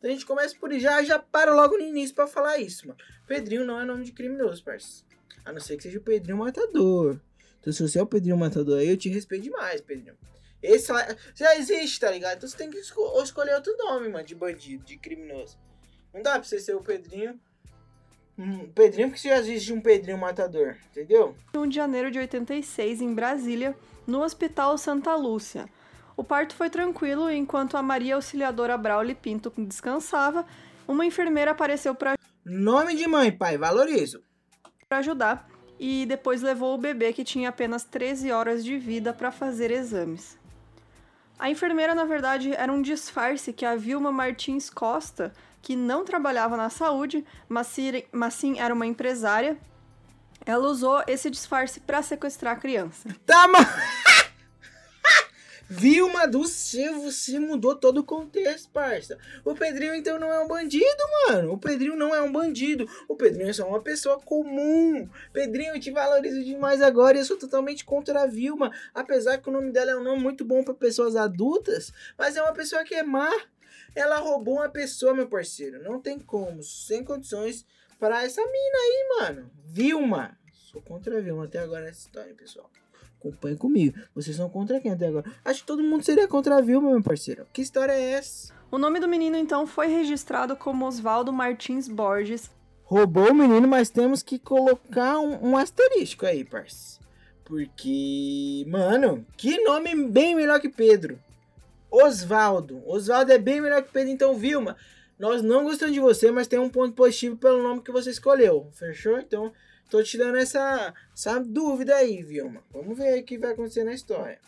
Então 0.00 0.10
a 0.10 0.14
gente 0.14 0.24
começa 0.24 0.56
por 0.58 0.72
já, 0.78 1.02
já 1.04 1.18
para 1.18 1.54
logo 1.54 1.76
no 1.76 1.82
início 1.84 2.14
pra 2.16 2.26
falar 2.26 2.56
isso, 2.58 2.88
mano. 2.88 2.98
Pedrinho 3.26 3.66
não 3.66 3.78
é 3.78 3.84
nome 3.84 4.02
de 4.02 4.12
criminoso, 4.12 4.64
parça. 4.64 5.04
A 5.44 5.52
não 5.52 5.60
ser 5.60 5.76
que 5.76 5.82
seja 5.82 5.98
o 5.98 6.02
Pedrinho 6.02 6.38
Matador. 6.38 7.20
Então, 7.60 7.70
se 7.70 7.82
você 7.86 7.98
é 7.98 8.02
o 8.02 8.06
Pedrinho 8.06 8.38
Matador 8.38 8.78
aí, 8.78 8.88
eu 8.88 8.96
te 8.96 9.10
respeito 9.10 9.42
demais, 9.44 9.82
Pedrinho. 9.82 10.16
Esse 10.62 10.90
já 11.34 11.54
existe, 11.56 12.00
tá 12.00 12.10
ligado? 12.10 12.38
Então 12.38 12.48
você 12.48 12.56
tem 12.56 12.70
que 12.70 12.78
esco- 12.78 13.22
escolher 13.22 13.54
outro 13.54 13.76
nome, 13.76 14.08
mano, 14.08 14.24
de 14.24 14.34
bandido, 14.34 14.82
de 14.84 14.96
criminoso. 14.96 15.58
Não 16.14 16.22
dá 16.22 16.32
pra 16.32 16.42
você 16.44 16.58
ser 16.58 16.74
o 16.74 16.80
Pedrinho. 16.82 17.38
Hum, 18.38 18.70
Pedrinho, 18.74 19.10
porque 19.10 19.28
já 19.28 19.38
existe 19.38 19.70
um 19.72 19.80
Pedrinho 19.82 20.16
Matador, 20.16 20.76
entendeu? 20.90 21.34
21 21.52 21.68
de 21.68 21.76
janeiro 21.76 22.10
de 22.10 22.18
86, 22.18 23.02
em 23.02 23.14
Brasília, 23.14 23.76
no 24.06 24.22
Hospital 24.22 24.78
Santa 24.78 25.14
Lúcia. 25.14 25.68
O 26.20 26.22
parto 26.22 26.54
foi 26.54 26.68
tranquilo 26.68 27.30
enquanto 27.30 27.78
a 27.78 27.82
Maria 27.82 28.14
Auxiliadora 28.14 28.76
Brauli 28.76 29.14
Pinto 29.14 29.50
descansava, 29.56 30.44
uma 30.86 31.06
enfermeira 31.06 31.52
apareceu 31.52 31.94
para 31.94 32.12
Nome 32.44 32.94
de 32.94 33.06
mãe, 33.06 33.32
pai, 33.32 33.56
valorizo. 33.56 34.22
ajudar 34.90 35.48
e 35.78 36.04
depois 36.04 36.42
levou 36.42 36.74
o 36.74 36.78
bebê 36.78 37.14
que 37.14 37.24
tinha 37.24 37.48
apenas 37.48 37.84
13 37.84 38.30
horas 38.32 38.62
de 38.62 38.76
vida 38.76 39.14
para 39.14 39.32
fazer 39.32 39.70
exames. 39.70 40.38
A 41.38 41.48
enfermeira, 41.48 41.94
na 41.94 42.04
verdade, 42.04 42.52
era 42.54 42.70
um 42.70 42.82
disfarce 42.82 43.50
que 43.50 43.64
a 43.64 43.74
Vilma 43.74 44.12
Martins 44.12 44.68
Costa, 44.68 45.32
que 45.62 45.74
não 45.74 46.04
trabalhava 46.04 46.54
na 46.54 46.68
saúde, 46.68 47.24
mas 47.48 47.66
si- 47.68 48.04
mas 48.12 48.34
sim 48.34 48.60
era 48.60 48.74
uma 48.74 48.84
empresária, 48.86 49.56
ela 50.44 50.68
usou 50.68 51.02
esse 51.06 51.30
disfarce 51.30 51.80
para 51.80 52.02
sequestrar 52.02 52.58
a 52.58 52.60
criança. 52.60 53.08
Tá, 53.24 53.48
mano. 53.48 53.64
Vilma 55.72 56.26
do 56.26 56.48
céu, 56.48 57.00
você 57.00 57.38
mudou 57.38 57.76
todo 57.76 57.98
o 57.98 58.04
contexto, 58.04 58.68
parça. 58.72 59.16
O 59.44 59.54
Pedrinho, 59.54 59.94
então, 59.94 60.18
não 60.18 60.32
é 60.32 60.40
um 60.40 60.48
bandido, 60.48 60.84
mano. 61.28 61.52
O 61.52 61.58
Pedrinho 61.58 61.94
não 61.94 62.12
é 62.12 62.20
um 62.20 62.32
bandido. 62.32 62.88
O 63.06 63.14
Pedrinho 63.14 63.48
é 63.48 63.52
só 63.52 63.68
uma 63.68 63.80
pessoa 63.80 64.18
comum. 64.18 65.08
Pedrinho, 65.32 65.72
eu 65.72 65.80
te 65.80 65.92
valorizo 65.92 66.42
demais 66.42 66.82
agora 66.82 67.18
eu 67.18 67.24
sou 67.24 67.36
totalmente 67.36 67.84
contra 67.84 68.22
a 68.22 68.26
Vilma. 68.26 68.72
Apesar 68.92 69.38
que 69.38 69.48
o 69.48 69.52
nome 69.52 69.70
dela 69.70 69.92
é 69.92 69.96
um 69.96 70.02
nome 70.02 70.20
muito 70.20 70.44
bom 70.44 70.64
para 70.64 70.74
pessoas 70.74 71.14
adultas, 71.14 71.92
mas 72.18 72.36
é 72.36 72.42
uma 72.42 72.52
pessoa 72.52 72.82
que 72.82 72.96
é 72.96 73.04
má. 73.04 73.30
Ela 73.94 74.16
roubou 74.16 74.56
uma 74.56 74.68
pessoa, 74.68 75.14
meu 75.14 75.28
parceiro. 75.28 75.80
Não 75.84 76.00
tem 76.00 76.18
como, 76.18 76.64
sem 76.64 77.04
condições 77.04 77.64
para 77.96 78.24
essa 78.24 78.42
mina 78.42 78.78
aí, 78.78 79.08
mano. 79.20 79.50
Vilma. 79.66 80.36
Sou 80.52 80.82
contra 80.82 81.16
a 81.16 81.20
Vilma 81.20 81.44
até 81.44 81.60
agora 81.60 81.84
nessa 81.84 82.06
história, 82.06 82.34
pessoal. 82.34 82.68
Acompanhe 83.20 83.56
comigo. 83.56 83.98
Vocês 84.14 84.36
são 84.36 84.48
contra 84.48 84.80
quem 84.80 84.92
até 84.92 85.06
agora? 85.06 85.30
Acho 85.44 85.60
que 85.60 85.66
todo 85.66 85.82
mundo 85.82 86.02
seria 86.02 86.26
contra 86.26 86.56
a 86.56 86.60
Vilma, 86.60 86.90
meu 86.90 87.02
parceiro. 87.02 87.46
Que 87.52 87.62
história 87.62 87.92
é 87.92 88.12
essa? 88.12 88.52
O 88.70 88.78
nome 88.78 88.98
do 88.98 89.06
menino 89.06 89.36
então 89.36 89.66
foi 89.66 89.86
registrado 89.86 90.56
como 90.56 90.86
Oswaldo 90.86 91.32
Martins 91.32 91.86
Borges, 91.86 92.50
Roubou 92.90 93.30
o 93.30 93.34
menino, 93.34 93.68
mas 93.68 93.88
temos 93.88 94.20
que 94.20 94.36
colocar 94.36 95.20
um, 95.20 95.50
um 95.50 95.56
asterisco 95.56 96.26
aí, 96.26 96.44
parça. 96.44 96.98
Porque, 97.44 98.64
mano, 98.66 99.24
que 99.36 99.62
nome 99.62 99.94
bem 100.08 100.34
melhor 100.34 100.60
que 100.60 100.68
Pedro. 100.68 101.16
Osvaldo. 101.88 102.82
Osvaldo 102.84 103.30
é 103.30 103.38
bem 103.38 103.60
melhor 103.60 103.84
que 103.84 103.92
Pedro, 103.92 104.10
então, 104.10 104.34
Vilma. 104.34 104.76
Nós 105.16 105.40
não 105.40 105.62
gostamos 105.62 105.94
de 105.94 106.00
você, 106.00 106.32
mas 106.32 106.48
tem 106.48 106.58
um 106.58 106.68
ponto 106.68 106.92
positivo 106.92 107.36
pelo 107.36 107.62
nome 107.62 107.80
que 107.80 107.92
você 107.92 108.10
escolheu. 108.10 108.68
Fechou? 108.72 109.20
Então, 109.20 109.52
tô 109.90 110.02
te 110.02 110.16
dando 110.16 110.38
essa, 110.38 110.94
essa 111.12 111.40
dúvida 111.40 111.96
aí, 111.96 112.22
Vilma. 112.22 112.62
Vamos 112.72 112.96
ver 112.96 113.20
o 113.20 113.24
que 113.24 113.36
vai 113.36 113.52
acontecer 113.52 113.84
na 113.84 113.92
história. 113.92 114.38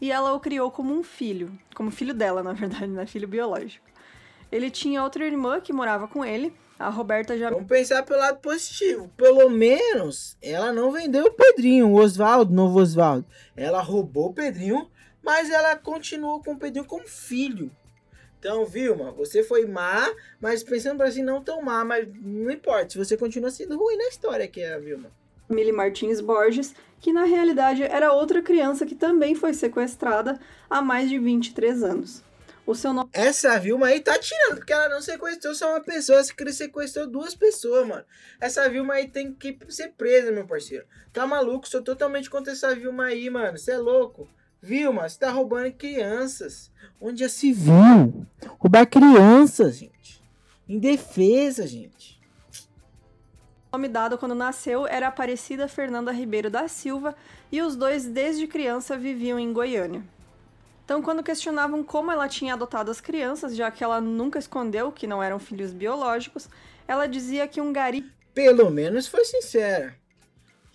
E 0.00 0.10
ela 0.10 0.32
o 0.32 0.40
criou 0.40 0.70
como 0.70 0.94
um 0.94 1.02
filho. 1.02 1.56
Como 1.74 1.90
filho 1.90 2.14
dela, 2.14 2.42
na 2.44 2.52
verdade, 2.52 2.88
né? 2.88 3.06
Filho 3.06 3.28
biológico. 3.28 3.86
Ele 4.50 4.70
tinha 4.70 5.02
outra 5.04 5.26
irmã 5.26 5.60
que 5.60 5.72
morava 5.72 6.08
com 6.08 6.24
ele. 6.24 6.52
A 6.78 6.88
Roberta 6.88 7.36
já. 7.36 7.50
Vamos 7.50 7.66
pensar 7.66 8.02
pelo 8.04 8.20
lado 8.20 8.38
positivo. 8.38 9.10
Pelo 9.16 9.50
menos 9.50 10.36
ela 10.40 10.72
não 10.72 10.92
vendeu 10.92 11.26
o 11.26 11.32
Pedrinho, 11.32 11.88
o 11.88 11.96
Oswaldo, 11.96 12.54
novo 12.54 12.80
Oswaldo. 12.80 13.26
Ela 13.56 13.82
roubou 13.82 14.28
o 14.28 14.32
Pedrinho, 14.32 14.88
mas 15.22 15.50
ela 15.50 15.76
continuou 15.76 16.40
com 16.40 16.52
o 16.52 16.58
Pedrinho 16.58 16.86
como 16.86 17.06
filho. 17.06 17.70
Então, 18.38 18.64
Vilma, 18.64 19.10
você 19.10 19.42
foi 19.42 19.66
má, 19.66 20.12
mas 20.40 20.62
pensando 20.62 21.02
assim, 21.02 21.22
não 21.22 21.42
tão 21.42 21.60
má, 21.60 21.84
mas 21.84 22.06
não 22.22 22.50
importa. 22.50 22.90
Se 22.90 22.98
você 22.98 23.16
continua 23.16 23.50
sendo 23.50 23.76
ruim 23.76 23.96
na 23.96 24.08
história, 24.08 24.46
que 24.46 24.60
é 24.60 24.74
a 24.74 24.78
Vilma. 24.78 25.10
Millie 25.48 25.72
Martins 25.72 26.20
Borges, 26.20 26.74
que 27.00 27.12
na 27.12 27.24
realidade 27.24 27.82
era 27.82 28.12
outra 28.12 28.42
criança 28.42 28.86
que 28.86 28.94
também 28.94 29.34
foi 29.34 29.54
sequestrada 29.54 30.38
há 30.68 30.80
mais 30.80 31.08
de 31.08 31.18
23 31.18 31.82
anos. 31.82 32.22
O 32.66 32.74
seu 32.74 32.92
nome. 32.92 33.08
Essa 33.14 33.58
Vilma 33.58 33.86
aí 33.86 33.98
tá 33.98 34.18
tirando, 34.18 34.56
porque 34.56 34.74
ela 34.74 34.90
não 34.90 35.00
sequestrou 35.00 35.54
só 35.54 35.70
uma 35.70 35.80
pessoa, 35.80 36.18
ela 36.18 36.52
sequestrou 36.52 37.06
duas 37.06 37.34
pessoas, 37.34 37.86
mano. 37.86 38.04
Essa 38.38 38.68
Vilma 38.68 38.94
aí 38.94 39.08
tem 39.08 39.32
que 39.32 39.58
ser 39.70 39.94
presa, 39.96 40.30
meu 40.30 40.46
parceiro. 40.46 40.84
Tá 41.10 41.26
maluco? 41.26 41.66
Sou 41.66 41.82
totalmente 41.82 42.28
contra 42.28 42.52
essa 42.52 42.74
Vilma 42.74 43.06
aí, 43.06 43.30
mano. 43.30 43.56
Você 43.56 43.72
é 43.72 43.78
louco. 43.78 44.28
Vilma, 44.60 45.08
você 45.08 45.18
tá 45.18 45.30
roubando 45.30 45.72
crianças. 45.72 46.70
Onde 47.00 47.20
já 47.20 47.28
se 47.28 47.52
viu? 47.52 48.26
Roubar 48.58 48.86
crianças, 48.86 49.76
gente. 49.76 50.22
Indefesa, 50.68 51.66
gente. 51.66 52.20
O 53.70 53.76
nome 53.76 53.88
dado 53.88 54.18
quando 54.18 54.34
nasceu 54.34 54.86
era 54.86 55.08
Aparecida 55.08 55.68
Fernanda 55.68 56.10
Ribeiro 56.10 56.50
da 56.50 56.66
Silva 56.66 57.14
e 57.52 57.62
os 57.62 57.76
dois, 57.76 58.04
desde 58.06 58.46
criança, 58.46 58.96
viviam 58.96 59.38
em 59.38 59.52
Goiânia. 59.52 60.02
Então, 60.84 61.02
quando 61.02 61.22
questionavam 61.22 61.84
como 61.84 62.10
ela 62.10 62.26
tinha 62.28 62.54
adotado 62.54 62.90
as 62.90 63.00
crianças, 63.00 63.54
já 63.54 63.70
que 63.70 63.84
ela 63.84 64.00
nunca 64.00 64.38
escondeu 64.38 64.90
que 64.90 65.06
não 65.06 65.22
eram 65.22 65.38
filhos 65.38 65.72
biológicos, 65.72 66.48
ela 66.88 67.06
dizia 67.06 67.46
que 67.46 67.60
um 67.60 67.72
gari. 67.72 68.10
Pelo 68.32 68.70
menos 68.70 69.06
foi 69.06 69.24
sincera. 69.24 69.94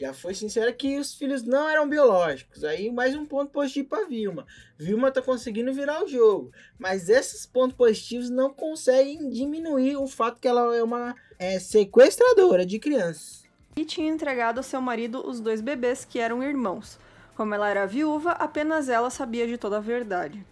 Já 0.03 0.13
foi 0.13 0.33
sincera 0.33 0.74
que 0.74 1.00
os 1.00 1.13
filhos 1.13 1.43
não 1.43 1.69
eram 1.69 1.88
biológicos. 1.88 2.65
Aí 2.65 2.91
mais 2.91 3.15
um 3.15 3.25
ponto 3.25 3.53
positivo 3.53 3.88
para 3.88 4.05
Vilma. 4.05 4.45
Vilma 4.77 5.10
tá 5.10 5.22
conseguindo 5.22 5.74
virar 5.74 6.03
o 6.03 6.07
jogo. 6.10 6.51
Mas 6.77 7.07
esses 7.07 7.45
pontos 7.45 7.77
positivos 7.77 8.29
não 8.29 8.53
conseguem 8.53 9.29
diminuir 9.29 9.95
o 9.95 10.05
fato 10.05 10.41
que 10.41 10.48
ela 10.50 10.75
é 10.75 10.83
uma 10.83 11.15
é, 11.39 11.57
sequestradora 11.57 12.65
de 12.65 12.79
crianças. 12.79 13.45
E 13.77 13.86
tinha 13.86 14.12
entregado 14.12 14.57
ao 14.57 14.63
seu 14.63 14.81
marido 14.81 15.25
os 15.25 15.39
dois 15.39 15.62
bebês 15.62 16.03
que 16.03 16.19
eram 16.19 16.43
irmãos. 16.43 17.00
Como 17.33 17.55
ela 17.55 17.69
era 17.69 17.88
viúva, 17.88 18.31
apenas 18.31 18.89
ela 18.89 19.10
sabia 19.10 19.48
de 19.48 19.57
toda 19.57 19.77
a 19.77 19.79
verdade. 19.79 20.45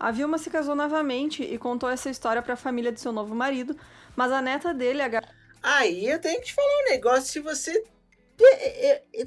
A 0.00 0.10
Vilma 0.10 0.38
se 0.38 0.48
casou 0.48 0.74
novamente 0.74 1.42
e 1.42 1.58
contou 1.58 1.90
essa 1.90 2.08
história 2.08 2.40
para 2.40 2.54
a 2.54 2.56
família 2.56 2.90
de 2.90 3.02
seu 3.02 3.12
novo 3.12 3.34
marido, 3.34 3.76
mas 4.16 4.32
a 4.32 4.40
neta 4.40 4.72
dele, 4.72 5.02
a. 5.02 5.22
Aí 5.62 6.08
eu 6.08 6.18
tenho 6.18 6.40
que 6.40 6.46
te 6.46 6.54
falar 6.54 6.86
um 6.86 6.90
negócio, 6.90 7.30
se 7.30 7.38
você... 7.38 7.91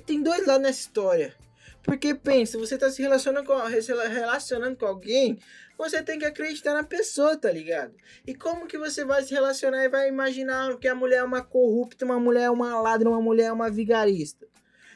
Tem 0.05 0.21
dois 0.21 0.45
lados 0.45 0.61
nessa 0.61 0.79
história. 0.79 1.35
Porque 1.83 2.15
pensa, 2.15 2.57
você 2.57 2.77
tá 2.77 2.89
se 2.89 3.01
relacionando 3.01 3.45
com, 3.45 3.55
relacionando 3.57 4.75
com 4.75 4.87
alguém, 4.87 5.37
você 5.77 6.01
tem 6.01 6.17
que 6.17 6.25
acreditar 6.25 6.73
na 6.73 6.83
pessoa, 6.83 7.37
tá 7.37 7.51
ligado? 7.51 7.93
E 8.25 8.33
como 8.33 8.65
que 8.65 8.77
você 8.77 9.05
vai 9.05 9.21
se 9.23 9.31
relacionar 9.31 9.83
e 9.83 9.89
vai 9.89 10.07
imaginar 10.07 10.75
que 10.77 10.87
a 10.87 10.95
mulher 10.95 11.17
é 11.17 11.23
uma 11.23 11.43
corrupta, 11.43 12.03
uma 12.03 12.19
mulher 12.19 12.45
é 12.45 12.49
uma 12.49 12.81
ladra, 12.81 13.07
uma 13.07 13.21
mulher 13.21 13.45
é 13.45 13.51
uma 13.51 13.69
vigarista? 13.69 14.47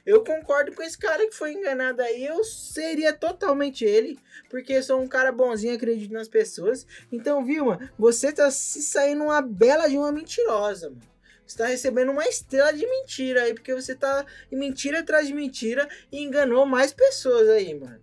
Eu 0.05 0.23
concordo 0.23 0.73
com 0.73 0.81
esse 0.81 0.97
cara 0.97 1.27
que 1.27 1.35
foi 1.35 1.53
enganado 1.53 2.01
aí. 2.01 2.25
Eu 2.25 2.43
seria 2.43 3.13
totalmente 3.13 3.85
ele. 3.85 4.17
Porque 4.49 4.73
eu 4.73 4.81
sou 4.81 4.99
um 4.99 5.07
cara 5.07 5.31
bonzinho, 5.31 5.75
acredito 5.75 6.11
nas 6.11 6.27
pessoas. 6.27 6.87
Então, 7.11 7.45
Vilma, 7.45 7.91
você 7.97 8.31
tá 8.31 8.49
se 8.49 8.81
saindo 8.81 9.25
uma 9.25 9.41
bela 9.41 9.87
de 9.87 9.97
uma 9.97 10.11
mentirosa, 10.11 10.89
mano. 10.89 11.01
Você 11.49 11.57
tá 11.57 11.65
recebendo 11.65 12.11
uma 12.11 12.27
estrela 12.27 12.71
de 12.71 12.85
mentira 12.85 13.41
aí. 13.41 13.55
Porque 13.55 13.73
você 13.73 13.95
tá 13.95 14.23
em 14.51 14.55
mentira 14.55 14.99
atrás 14.99 15.27
de 15.27 15.33
mentira 15.33 15.89
e 16.11 16.21
enganou 16.21 16.63
mais 16.63 16.93
pessoas 16.93 17.49
aí, 17.49 17.73
mano. 17.73 17.99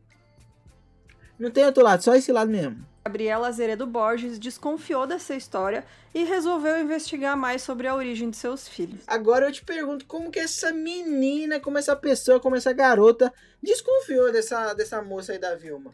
Não 1.39 1.51
tem 1.51 1.65
outro 1.65 1.85
lado, 1.85 2.03
só 2.03 2.15
esse 2.17 2.33
lado 2.33 2.51
mesmo. 2.51 2.85
Gabriela 3.05 3.47
Azeredo 3.47 3.87
Borges 3.87 4.37
desconfiou 4.37 5.07
dessa 5.07 5.35
história 5.35 5.85
e 6.13 6.25
resolveu 6.25 6.81
investigar 6.81 7.37
mais 7.37 7.63
sobre 7.63 7.87
a 7.87 7.95
origem 7.95 8.31
de 8.31 8.37
seus 8.37 8.67
filhos. 8.67 9.03
Agora 9.07 9.47
eu 9.47 9.53
te 9.53 9.63
pergunto 9.65 10.07
como 10.07 10.31
que 10.31 10.41
essa 10.41 10.73
menina, 10.73 11.61
como 11.61 11.79
essa 11.79 11.95
pessoa, 11.95 12.41
como 12.41 12.57
essa 12.57 12.73
garota 12.73 13.33
desconfiou 13.63 14.33
dessa, 14.33 14.75
dessa 14.75 15.01
moça 15.03 15.33
aí 15.33 15.39
da 15.39 15.55
Vilma? 15.55 15.93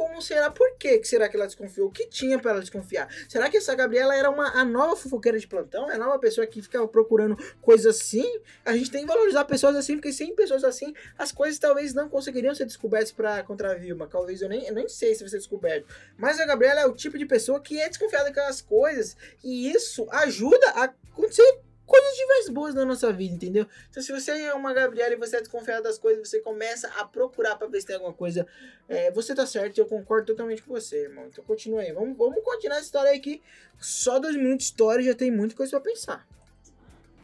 Como 0.00 0.22
será? 0.22 0.50
Por 0.50 0.78
que, 0.78 0.96
que 0.96 1.06
será 1.06 1.28
que 1.28 1.36
ela 1.36 1.44
desconfiou? 1.44 1.88
O 1.88 1.90
que 1.90 2.06
tinha 2.06 2.38
para 2.38 2.52
ela 2.52 2.60
desconfiar? 2.60 3.06
Será 3.28 3.50
que 3.50 3.58
essa 3.58 3.74
Gabriela 3.74 4.16
era 4.16 4.30
uma, 4.30 4.48
a 4.58 4.64
nova 4.64 4.96
fofoqueira 4.96 5.38
de 5.38 5.46
plantão? 5.46 5.90
É 5.90 5.96
a 5.96 5.98
nova 5.98 6.18
pessoa 6.18 6.46
que 6.46 6.62
ficava 6.62 6.88
procurando 6.88 7.36
coisas 7.60 7.98
assim? 7.98 8.24
A 8.64 8.74
gente 8.74 8.90
tem 8.90 9.02
que 9.02 9.06
valorizar 9.06 9.44
pessoas 9.44 9.76
assim, 9.76 9.96
porque 9.96 10.10
sem 10.10 10.34
pessoas 10.34 10.64
assim, 10.64 10.94
as 11.18 11.32
coisas 11.32 11.58
talvez 11.58 11.92
não 11.92 12.08
conseguiriam 12.08 12.54
ser 12.54 12.64
descobertas 12.64 13.12
para 13.12 13.42
contra 13.42 13.72
a 13.72 13.74
Vilma. 13.74 14.06
Talvez 14.06 14.40
eu 14.40 14.48
nem, 14.48 14.66
eu 14.66 14.72
nem 14.72 14.88
sei 14.88 15.14
se 15.14 15.20
vai 15.20 15.28
ser 15.28 15.36
descoberto. 15.36 15.86
Mas 16.16 16.40
a 16.40 16.46
Gabriela 16.46 16.80
é 16.80 16.86
o 16.86 16.94
tipo 16.94 17.18
de 17.18 17.26
pessoa 17.26 17.60
que 17.60 17.78
é 17.78 17.86
desconfiada 17.86 18.24
daquelas 18.24 18.62
coisas. 18.62 19.14
E 19.44 19.70
isso 19.70 20.08
ajuda 20.10 20.66
a 20.70 20.84
acontecer 21.12 21.60
coisas 21.84 22.16
boas 22.50 22.74
na 22.74 22.84
nossa 22.84 23.12
vida, 23.12 23.34
entendeu? 23.34 23.66
Então, 23.88 24.02
se 24.02 24.12
você 24.12 24.30
é 24.30 24.54
uma 24.54 24.72
Gabriela 24.72 25.12
e 25.12 25.16
você 25.16 25.36
é 25.36 25.40
desconfiado 25.40 25.82
das 25.82 25.98
coisas, 25.98 26.28
você 26.28 26.40
começa 26.40 26.88
a 26.98 27.04
procurar 27.04 27.56
para 27.56 27.66
ver 27.66 27.80
se 27.80 27.86
tem 27.86 27.96
alguma 27.96 28.12
coisa. 28.12 28.46
É, 28.88 29.10
você 29.10 29.34
tá 29.34 29.46
certo, 29.46 29.78
eu 29.78 29.86
concordo 29.86 30.26
totalmente 30.26 30.62
com 30.62 30.72
você, 30.72 31.04
irmão. 31.04 31.26
Então, 31.26 31.44
continua 31.44 31.80
aí. 31.80 31.92
Vamos, 31.92 32.16
vamos 32.16 32.42
continuar 32.42 32.76
essa 32.76 32.86
história 32.86 33.10
aí 33.10 33.20
que 33.20 33.40
só 33.78 34.18
dois 34.18 34.36
minutos 34.36 34.58
de 34.58 34.64
história 34.64 35.04
já 35.04 35.14
tem 35.14 35.30
muita 35.30 35.54
coisa 35.54 35.70
para 35.70 35.90
pensar. 35.90 36.26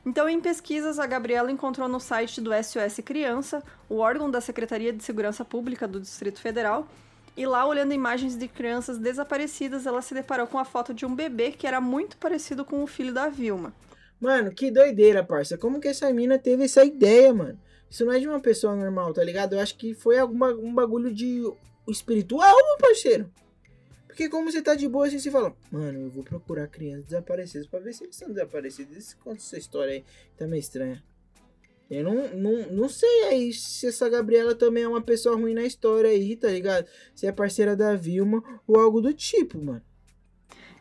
Então, 0.04 0.28
em 0.28 0.40
pesquisas, 0.40 1.00
a 1.00 1.06
Gabriela 1.06 1.50
encontrou 1.50 1.88
no 1.88 1.98
site 1.98 2.40
do 2.40 2.50
SOS 2.52 3.00
Criança, 3.04 3.60
o 3.88 3.96
órgão 3.96 4.30
da 4.30 4.40
Secretaria 4.40 4.92
de 4.92 5.02
Segurança 5.02 5.44
Pública 5.44 5.88
do 5.88 6.00
Distrito 6.00 6.40
Federal, 6.40 6.86
e 7.36 7.44
lá, 7.44 7.66
olhando 7.66 7.92
imagens 7.92 8.34
de 8.34 8.48
crianças 8.48 8.98
desaparecidas, 8.98 9.84
ela 9.84 10.00
se 10.00 10.14
deparou 10.14 10.46
com 10.46 10.58
a 10.58 10.64
foto 10.64 10.94
de 10.94 11.04
um 11.04 11.14
bebê 11.14 11.50
que 11.50 11.66
era 11.66 11.82
muito 11.82 12.16
parecido 12.16 12.64
com 12.64 12.82
o 12.82 12.86
filho 12.86 13.12
da 13.12 13.28
Vilma. 13.28 13.74
Mano, 14.20 14.50
que 14.52 14.70
doideira, 14.70 15.22
parça. 15.22 15.58
Como 15.58 15.80
que 15.80 15.88
essa 15.88 16.12
mina 16.12 16.38
teve 16.38 16.64
essa 16.64 16.84
ideia, 16.84 17.32
mano? 17.34 17.58
Isso 17.88 18.04
não 18.04 18.12
é 18.12 18.18
de 18.18 18.26
uma 18.26 18.40
pessoa 18.40 18.74
normal, 18.74 19.12
tá 19.12 19.22
ligado? 19.22 19.54
Eu 19.54 19.60
acho 19.60 19.76
que 19.76 19.94
foi 19.94 20.18
alguma, 20.18 20.52
um 20.52 20.74
bagulho 20.74 21.12
de 21.12 21.42
espiritual, 21.88 22.54
meu 22.54 22.78
parceiro. 22.78 23.30
Porque 24.06 24.28
como 24.28 24.50
você 24.50 24.62
tá 24.62 24.74
de 24.74 24.88
boa 24.88 25.06
assim, 25.06 25.18
você 25.18 25.30
fala, 25.30 25.54
mano, 25.70 26.00
eu 26.00 26.10
vou 26.10 26.24
procurar 26.24 26.66
crianças 26.68 27.04
desaparecidas 27.04 27.66
pra 27.66 27.80
ver 27.80 27.92
se 27.92 28.04
eles 28.04 28.16
estão 28.16 28.32
desaparecidos. 28.32 29.14
Conta 29.14 29.36
essa 29.36 29.58
história 29.58 29.92
aí, 29.92 30.04
tá 30.36 30.46
meio 30.46 30.60
estranha. 30.60 31.04
Eu 31.88 32.02
não, 32.02 32.28
não, 32.34 32.72
não 32.72 32.88
sei 32.88 33.24
aí 33.24 33.52
se 33.52 33.86
essa 33.86 34.08
Gabriela 34.08 34.54
também 34.54 34.82
é 34.82 34.88
uma 34.88 35.02
pessoa 35.02 35.36
ruim 35.36 35.54
na 35.54 35.62
história 35.62 36.10
aí, 36.10 36.34
tá 36.34 36.48
ligado? 36.48 36.86
Se 37.14 37.26
é 37.26 37.32
parceira 37.32 37.76
da 37.76 37.94
Vilma 37.94 38.42
ou 38.66 38.80
algo 38.80 39.00
do 39.00 39.12
tipo, 39.12 39.62
mano. 39.62 39.82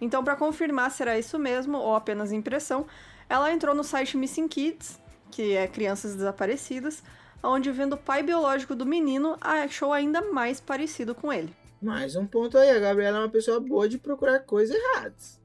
Então, 0.01 0.23
para 0.23 0.35
confirmar 0.35 0.89
se 0.91 1.03
era 1.03 1.19
isso 1.19 1.37
mesmo 1.37 1.77
ou 1.77 1.93
apenas 1.93 2.31
impressão, 2.31 2.87
ela 3.29 3.51
entrou 3.51 3.75
no 3.75 3.83
site 3.83 4.17
Missing 4.17 4.47
Kids, 4.47 4.99
que 5.31 5.55
é 5.55 5.67
crianças 5.67 6.15
desaparecidas, 6.15 7.03
onde 7.43 7.71
vendo 7.71 7.93
o 7.93 7.97
pai 7.97 8.23
biológico 8.23 8.75
do 8.75 8.85
menino, 8.85 9.37
achou 9.41 9.93
ainda 9.93 10.21
mais 10.31 10.59
parecido 10.59 11.13
com 11.13 11.31
ele. 11.31 11.55
Mais 11.81 12.15
um 12.15 12.25
ponto 12.25 12.57
aí, 12.57 12.71
a 12.71 12.79
Gabriela 12.79 13.17
é 13.17 13.21
uma 13.21 13.29
pessoa 13.29 13.59
boa 13.59 13.87
de 13.87 13.97
procurar 13.97 14.39
coisas 14.39 14.75
erradas. 14.75 15.39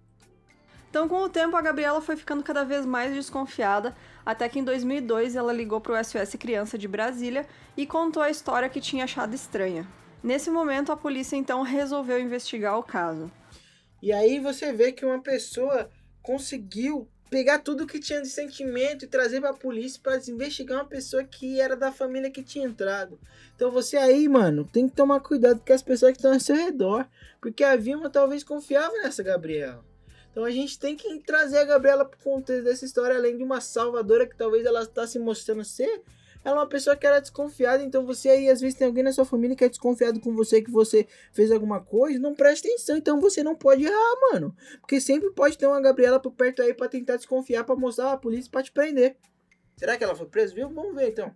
Então, 0.89 1.07
com 1.07 1.23
o 1.23 1.29
tempo, 1.29 1.57
a 1.57 1.63
Gabriela 1.63 2.01
foi 2.01 2.17
ficando 2.17 2.43
cada 2.43 2.65
vez 2.65 2.85
mais 2.85 3.15
desconfiada, 3.15 3.95
até 4.27 4.49
que 4.49 4.59
em 4.59 4.65
2002 4.65 5.37
ela 5.37 5.53
ligou 5.53 5.81
para 5.81 6.01
o 6.01 6.05
SOS 6.05 6.35
Criança 6.35 6.77
de 6.77 6.89
Brasília 6.89 7.47
e 7.77 7.87
contou 7.87 8.23
a 8.23 8.31
história 8.31 8.69
que 8.69 8.81
tinha 8.81 9.05
achado 9.05 9.35
estranha. 9.35 9.87
Nesse 10.23 10.51
momento, 10.51 10.91
a 10.91 10.97
polícia 10.97 11.37
então 11.37 11.63
resolveu 11.63 12.21
investigar 12.21 12.77
o 12.77 12.83
caso. 12.83 13.31
E 14.03 14.13
aí 14.13 14.41
você 14.41 14.73
vê 14.73 14.91
que 14.91 15.05
uma 15.05 15.23
pessoa 15.23 15.89
conseguiu 16.23 17.09
pegar 17.31 17.61
tudo 17.61 17.87
que 17.87 18.01
tinha 18.01 18.21
de 18.21 18.29
sentimento 18.29 19.05
e 19.05 19.09
trazer 19.09 19.41
para 19.41 19.51
a 19.51 19.55
polícia 19.55 20.01
para 20.03 20.21
investigar 20.29 20.79
uma 20.79 20.85
pessoa 20.85 21.23
que 21.23 21.61
era 21.61 21.77
da 21.77 21.93
família 21.93 22.31
que 22.31 22.43
tinha 22.43 22.67
entrado. 22.67 23.19
Então 23.55 23.71
você 23.71 23.97
aí, 23.97 24.29
mano, 24.29 24.69
tem 24.71 24.89
que 24.89 24.97
tomar 24.97 25.21
cuidado 25.21 25.63
com 25.65 25.73
as 25.73 25.83
pessoas 25.83 26.13
que 26.13 26.19
estão 26.19 26.33
ao 26.33 26.41
seu 26.41 26.57
redor, 26.57 27.07
porque 27.41 27.63
a 27.63 27.77
Vilma 27.77 28.11
talvez 28.11 28.43
confiava 28.43 28.93
nessa 28.99 29.23
Gabriela. 29.23 29.85
Então 30.33 30.45
a 30.45 30.51
gente 30.51 30.79
tem 30.79 30.97
que 30.97 31.21
trazer 31.21 31.59
a 31.59 31.65
Gabriela 31.65 32.05
pro 32.05 32.19
contexto 32.19 32.65
dessa 32.65 32.85
história, 32.85 33.17
além 33.17 33.37
de 33.37 33.45
uma 33.45 33.61
salvadora 33.61 34.27
que 34.27 34.37
talvez 34.37 34.67
ela 34.67 34.83
está 34.83 35.07
se 35.07 35.19
mostrando 35.19 35.65
ser, 35.65 36.03
Ela 36.45 36.57
é 36.57 36.59
uma 36.61 36.69
pessoa 36.69 36.97
que 36.97 37.07
era 37.07 37.21
desconfiada, 37.21 37.83
então 37.83 38.05
você 38.07 38.31
aí, 38.31 38.49
às 38.49 38.61
vezes, 38.61 38.77
tem 38.77 38.87
alguém 38.87 39.05
na 39.05 39.13
sua 39.13 39.25
família 39.25 39.55
que 39.55 39.65
é 39.65 39.69
desconfiado 39.69 40.21
com 40.21 40.35
você, 40.35 40.63
que 40.63 40.71
você 40.71 41.07
fez 41.33 41.51
alguma 41.53 41.81
coisa, 41.81 42.19
não 42.19 42.35
presta 42.35 42.67
atenção, 42.67 42.97
então 42.97 43.21
você 43.21 43.43
não 43.43 43.55
pode 43.55 43.85
errar, 43.85 44.15
mano. 44.33 44.55
Porque 44.81 45.01
sempre 45.01 45.31
pode 45.33 45.59
ter 45.59 45.67
uma 45.67 45.81
Gabriela 45.81 46.19
por 46.19 46.33
perto 46.33 46.63
aí 46.63 46.73
pra 46.73 46.89
tentar 46.89 47.17
desconfiar, 47.17 47.65
pra 47.65 47.77
mostrar 47.77 48.13
a 48.13 48.17
polícia 48.17 48.51
pra 48.51 48.63
te 48.63 48.73
prender. 48.73 49.17
Será 49.77 49.97
que 49.97 50.05
ela 50.05 50.15
foi 50.15 50.27
presa, 50.27 50.55
viu? 50.55 50.69
Vamos 50.69 50.95
ver 50.95 51.09
então. 51.09 51.35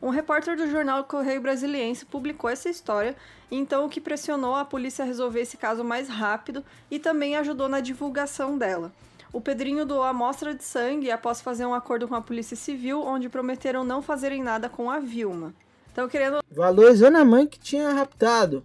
Um 0.00 0.08
repórter 0.08 0.56
do 0.56 0.68
jornal 0.68 1.04
Correio 1.04 1.40
Brasiliense 1.40 2.04
publicou 2.04 2.50
essa 2.50 2.68
história, 2.68 3.14
então 3.48 3.84
o 3.84 3.88
que 3.88 4.00
pressionou 4.00 4.56
a 4.56 4.64
polícia 4.64 5.04
a 5.04 5.06
resolver 5.06 5.40
esse 5.40 5.56
caso 5.56 5.84
mais 5.84 6.08
rápido 6.08 6.64
e 6.90 6.98
também 6.98 7.36
ajudou 7.36 7.68
na 7.68 7.78
divulgação 7.78 8.58
dela. 8.58 8.92
O 9.32 9.40
Pedrinho 9.40 9.86
doou 9.86 10.02
amostra 10.02 10.54
de 10.54 10.62
sangue 10.62 11.10
após 11.10 11.40
fazer 11.40 11.64
um 11.64 11.72
acordo 11.72 12.06
com 12.06 12.14
a 12.14 12.20
Polícia 12.20 12.54
Civil, 12.54 13.00
onde 13.00 13.30
prometeram 13.30 13.82
não 13.82 14.02
fazerem 14.02 14.42
nada 14.42 14.68
com 14.68 14.90
a 14.90 14.98
Vilma. 14.98 15.54
Então, 15.90 16.06
querendo. 16.06 16.40
Valorizando 16.50 17.16
a 17.16 17.24
mãe 17.24 17.46
que 17.46 17.58
tinha 17.58 17.90
raptado. 17.90 18.62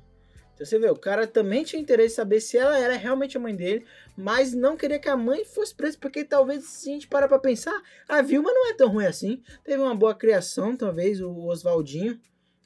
Então 0.54 0.66
você 0.66 0.80
vê, 0.80 0.90
o 0.90 0.96
cara 0.96 1.28
também 1.28 1.64
tinha 1.64 1.80
interesse 1.80 2.14
em 2.14 2.16
saber 2.16 2.42
se 2.42 2.58
ela 2.58 2.78
era 2.78 2.98
realmente 2.98 3.38
a 3.38 3.40
mãe 3.40 3.56
dele, 3.56 3.86
mas 4.18 4.54
não 4.54 4.76
queria 4.76 4.98
que 4.98 5.08
a 5.08 5.16
mãe 5.16 5.46
fosse 5.46 5.74
presa, 5.74 5.96
porque 6.02 6.24
talvez, 6.26 6.66
se 6.66 6.90
a 6.90 6.94
gente 6.94 7.08
parar 7.08 7.28
pra 7.28 7.38
pensar, 7.38 7.80
a 8.10 8.24
Vilma 8.24 8.52
não 8.52 8.68
é 8.68 8.74
tão 8.74 8.90
ruim 8.90 9.06
assim. 9.06 9.44
Teve 9.64 9.82
uma 9.82 9.94
boa 9.94 10.16
criação, 10.16 10.76
talvez, 10.76 11.22
o 11.22 11.46
Oswaldinho, 11.46 12.20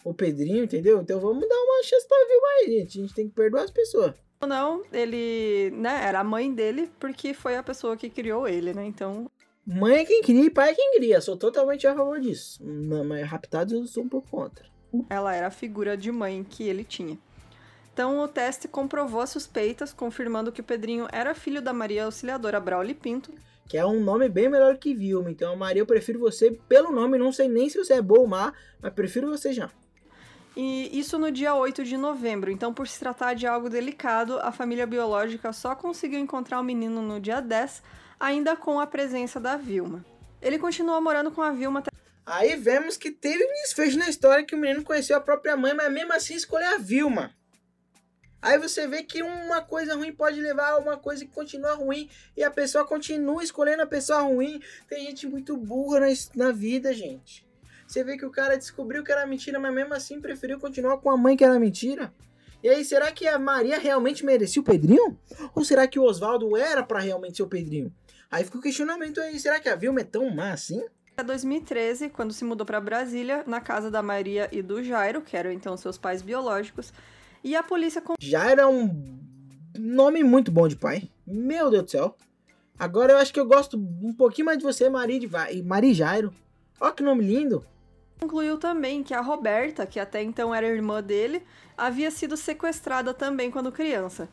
o 0.05 0.13
Pedrinho, 0.13 0.63
entendeu? 0.63 1.01
Então 1.01 1.20
vamos 1.20 1.48
dar 1.48 1.55
uma 1.55 1.84
chance 1.84 2.08
pra 2.08 2.25
Vilma 2.27 2.48
aí, 2.48 2.79
gente. 2.79 2.98
A 2.98 3.01
gente 3.01 3.13
tem 3.13 3.27
que 3.27 3.36
perdoar 3.36 3.63
as 3.63 3.72
pessoas. 3.72 4.15
Ou 4.41 4.48
não, 4.48 4.83
ele, 4.91 5.71
né, 5.71 6.03
era 6.03 6.19
a 6.19 6.24
mãe 6.24 6.53
dele, 6.53 6.89
porque 7.00 7.33
foi 7.33 7.55
a 7.55 7.63
pessoa 7.63 7.95
que 7.95 8.10
criou 8.10 8.48
ele, 8.48 8.74
né? 8.74 8.86
Então, 8.86 9.29
Mãe 9.65 9.98
é 9.98 10.05
quem 10.05 10.21
cria 10.24 10.45
e 10.45 10.50
pai 10.50 10.71
é 10.71 10.74
quem 10.74 10.95
cria. 10.95 11.21
Sou 11.21 11.38
totalmente 11.38 11.86
a 11.86 11.95
favor 11.95 12.19
disso. 12.19 12.60
Mas 13.05 13.27
raptados 13.27 13.74
eu 13.74 13.86
sou 13.86 14.03
um 14.03 14.10
pouco 14.10 14.27
contra. 14.29 14.65
ela 15.10 15.33
era 15.36 15.48
a 15.48 15.51
figura 15.51 15.95
de 15.95 16.12
mãe 16.12 16.43
que 16.43 16.63
ele 16.67 16.83
tinha. 16.83 17.17
Então, 17.93 18.19
o 18.19 18.27
teste 18.27 18.67
comprovou 18.67 19.21
as 19.21 19.29
suspeitas, 19.29 19.93
confirmando 19.93 20.51
que 20.51 20.62
o 20.62 20.63
Pedrinho 20.63 21.07
era 21.12 21.36
filho 21.36 21.62
da 21.62 21.74
Maria 21.74 22.05
Auxiliadora 22.05 22.60
Brauli 22.60 22.93
Pinto, 22.93 23.33
Que 23.67 23.77
é 23.77 23.86
um 23.86 24.01
nome 24.01 24.27
bem 24.27 24.50
melhor 24.50 24.77
que 24.77 24.95
Vilma. 24.95 25.29
Então, 25.29 25.55
Maria, 25.55 25.81
eu 25.81 25.86
prefiro 25.86 26.19
você 26.19 26.51
pelo 26.67 26.91
nome. 26.91 27.17
Não 27.17 27.31
sei 27.31 27.48
nem 27.48 27.69
se 27.69 27.77
você 27.77 27.93
é 27.93 28.01
boa 28.01 28.21
ou 28.21 28.27
má, 28.27 28.53
mas 28.81 28.93
prefiro 28.93 29.29
você 29.29 29.53
já. 29.53 29.69
E 30.55 31.00
isso 31.00 31.17
no 31.17 31.31
dia 31.31 31.55
8 31.55 31.84
de 31.84 31.96
novembro. 31.96 32.51
Então, 32.51 32.74
por 32.74 32.88
se 32.88 33.00
tratar 33.00 33.34
de 33.34 33.48
algo 33.48 33.70
delicado, 33.70 34.38
a 34.39 34.51
família 34.51 34.86
biológica 34.86 35.53
só 35.53 35.75
conseguiu 35.75 36.20
encontrar 36.20 36.60
o 36.60 36.63
menino 36.63 37.01
no 37.01 37.20
dia 37.20 37.39
10, 37.39 37.81
ainda 38.20 38.55
com 38.55 38.79
a 38.79 38.86
presença 38.86 39.39
da 39.39 39.55
Vilma. 39.55 40.05
Ele 40.41 40.60
continuou 40.60 41.00
morando 41.01 41.31
com 41.31 41.41
a 41.41 41.51
Vilma 41.51 41.79
até 41.79 41.91
Aí 42.25 42.55
vemos 42.55 42.98
que 42.98 43.12
teve 43.12 43.43
um 43.43 43.53
desfecho 43.63 43.98
na 43.98 44.10
história 44.10 44.46
que 44.46 44.55
o 44.55 44.58
menino 44.58 44.84
conheceu 44.84 45.17
a 45.17 45.22
própria 45.22 45.58
mãe, 45.58 45.74
mas 45.74 45.91
mesmo 45.91 46.13
assim 46.13 46.36
escolheu 46.36 46.75
a 46.75 46.77
Vilma. 46.77 47.34
Aí 48.41 48.58
você 48.58 48.88
vê 48.88 49.03
que 49.03 49.22
uma 49.22 49.62
coisa 49.62 49.96
ruim 49.96 50.12
pode 50.13 50.39
levar 50.41 50.72
a 50.72 50.77
uma 50.77 50.98
coisa 50.98 51.25
que 51.25 51.31
continua 51.31 51.75
ruim 51.75 52.10
e 52.36 52.43
a 52.43 52.50
pessoa 52.50 52.86
continua 52.86 53.43
escolhendo 53.43 53.84
a 53.84 53.88
pessoa 53.88 54.22
ruim. 54.22 54.62
Tem 54.88 55.05
gente 55.05 55.27
muito 55.27 55.55
burra 55.55 56.00
na, 56.00 56.08
na 56.35 56.51
vida, 56.51 56.94
gente. 56.94 57.46
Você 57.91 58.05
vê 58.05 58.17
que 58.17 58.25
o 58.25 58.31
cara 58.31 58.57
descobriu 58.57 59.03
que 59.03 59.11
era 59.11 59.27
mentira, 59.27 59.59
mas 59.59 59.73
mesmo 59.73 59.93
assim 59.93 60.21
preferiu 60.21 60.57
continuar 60.57 60.97
com 60.99 61.09
a 61.09 61.17
mãe 61.17 61.35
que 61.35 61.43
era 61.43 61.59
mentira. 61.59 62.13
E 62.63 62.69
aí, 62.69 62.85
será 62.85 63.11
que 63.11 63.27
a 63.27 63.37
Maria 63.37 63.77
realmente 63.77 64.23
merecia 64.23 64.61
o 64.61 64.63
Pedrinho? 64.63 65.19
Ou 65.53 65.65
será 65.65 65.85
que 65.85 65.99
o 65.99 66.03
Oswaldo 66.03 66.55
era 66.55 66.83
pra 66.83 67.01
realmente 67.01 67.35
ser 67.35 67.43
o 67.43 67.47
Pedrinho? 67.47 67.93
Aí 68.31 68.45
fica 68.45 68.59
o 68.59 68.61
questionamento 68.61 69.19
aí, 69.19 69.37
será 69.37 69.59
que 69.59 69.67
a 69.67 69.75
Vilma 69.75 69.99
é 69.99 70.05
tão 70.05 70.33
má 70.33 70.53
assim? 70.53 70.81
2013, 71.21 72.07
quando 72.07 72.31
se 72.31 72.45
mudou 72.45 72.65
para 72.65 72.79
Brasília, 72.79 73.43
na 73.45 73.59
casa 73.59 73.91
da 73.91 74.01
Maria 74.01 74.47
e 74.53 74.61
do 74.61 74.81
Jairo, 74.81 75.21
que 75.21 75.35
eram 75.35 75.51
então 75.51 75.75
seus 75.75 75.97
pais 75.97 76.21
biológicos, 76.21 76.93
e 77.43 77.57
a 77.57 77.61
polícia 77.61 78.01
Já 78.21 78.49
era 78.49 78.69
um 78.69 79.19
nome 79.77 80.23
muito 80.23 80.49
bom 80.49 80.65
de 80.65 80.77
pai. 80.77 81.09
Meu 81.27 81.69
Deus 81.69 81.83
do 81.83 81.91
céu. 81.91 82.15
Agora 82.79 83.11
eu 83.11 83.17
acho 83.17 83.33
que 83.33 83.39
eu 83.39 83.45
gosto 83.45 83.77
um 83.77 84.13
pouquinho 84.13 84.45
mais 84.45 84.57
de 84.57 84.63
você, 84.63 84.89
Maria, 84.89 85.19
de 85.19 85.61
Maria 85.61 85.93
Jairo. 85.93 86.33
Ó 86.79 86.89
que 86.89 87.03
nome 87.03 87.25
lindo. 87.25 87.65
Concluiu 88.22 88.60
também 88.60 89.01
que 89.01 89.16
a 89.16 89.22
Roberta, 89.22 89.86
que 89.86 90.00
até 90.00 90.22
então 90.22 90.53
era 90.53 90.68
irmã 90.68 91.01
dele, 91.01 91.44
havia 91.75 92.12
sido 92.12 92.38
sequestrada 92.38 93.16
também 93.16 93.50
quando 93.50 93.72
criança. 93.72 94.29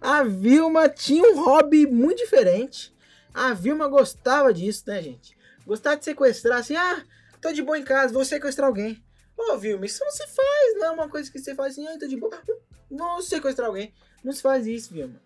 A 0.00 0.22
Vilma 0.22 0.88
tinha 0.88 1.24
um 1.24 1.42
hobby 1.42 1.86
muito 1.86 2.18
diferente. 2.18 2.94
A 3.32 3.52
Vilma 3.52 3.88
gostava 3.88 4.54
disso, 4.54 4.84
né, 4.86 5.02
gente? 5.02 5.36
Gostava 5.66 5.96
de 5.96 6.04
sequestrar, 6.04 6.60
assim, 6.60 6.76
ah, 6.76 7.04
tô 7.40 7.52
de 7.52 7.62
boa 7.62 7.76
em 7.76 7.82
casa, 7.82 8.14
vou 8.14 8.24
sequestrar 8.24 8.68
alguém. 8.68 9.02
Ô, 9.36 9.56
Vilma, 9.58 9.84
isso 9.84 10.04
não 10.04 10.12
se 10.12 10.26
faz, 10.28 10.78
não 10.78 10.86
é 10.86 10.90
uma 10.92 11.08
coisa 11.08 11.30
que 11.30 11.38
você 11.38 11.52
faz 11.52 11.72
assim, 11.72 11.88
ah, 11.88 11.98
tô 11.98 12.06
de 12.06 12.16
boa. 12.16 12.40
Não 12.88 13.20
sequestrar 13.20 13.66
alguém. 13.66 13.92
Não 14.22 14.32
se 14.32 14.40
faz 14.40 14.68
isso, 14.68 14.94
Vilma. 14.94 15.20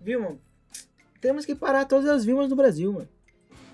Vilma, 0.00 0.38
temos 1.20 1.44
que 1.44 1.54
parar 1.54 1.84
todas 1.84 2.08
as 2.08 2.24
Vilmas 2.24 2.48
do 2.48 2.56
Brasil, 2.56 2.90
mano. 2.90 3.08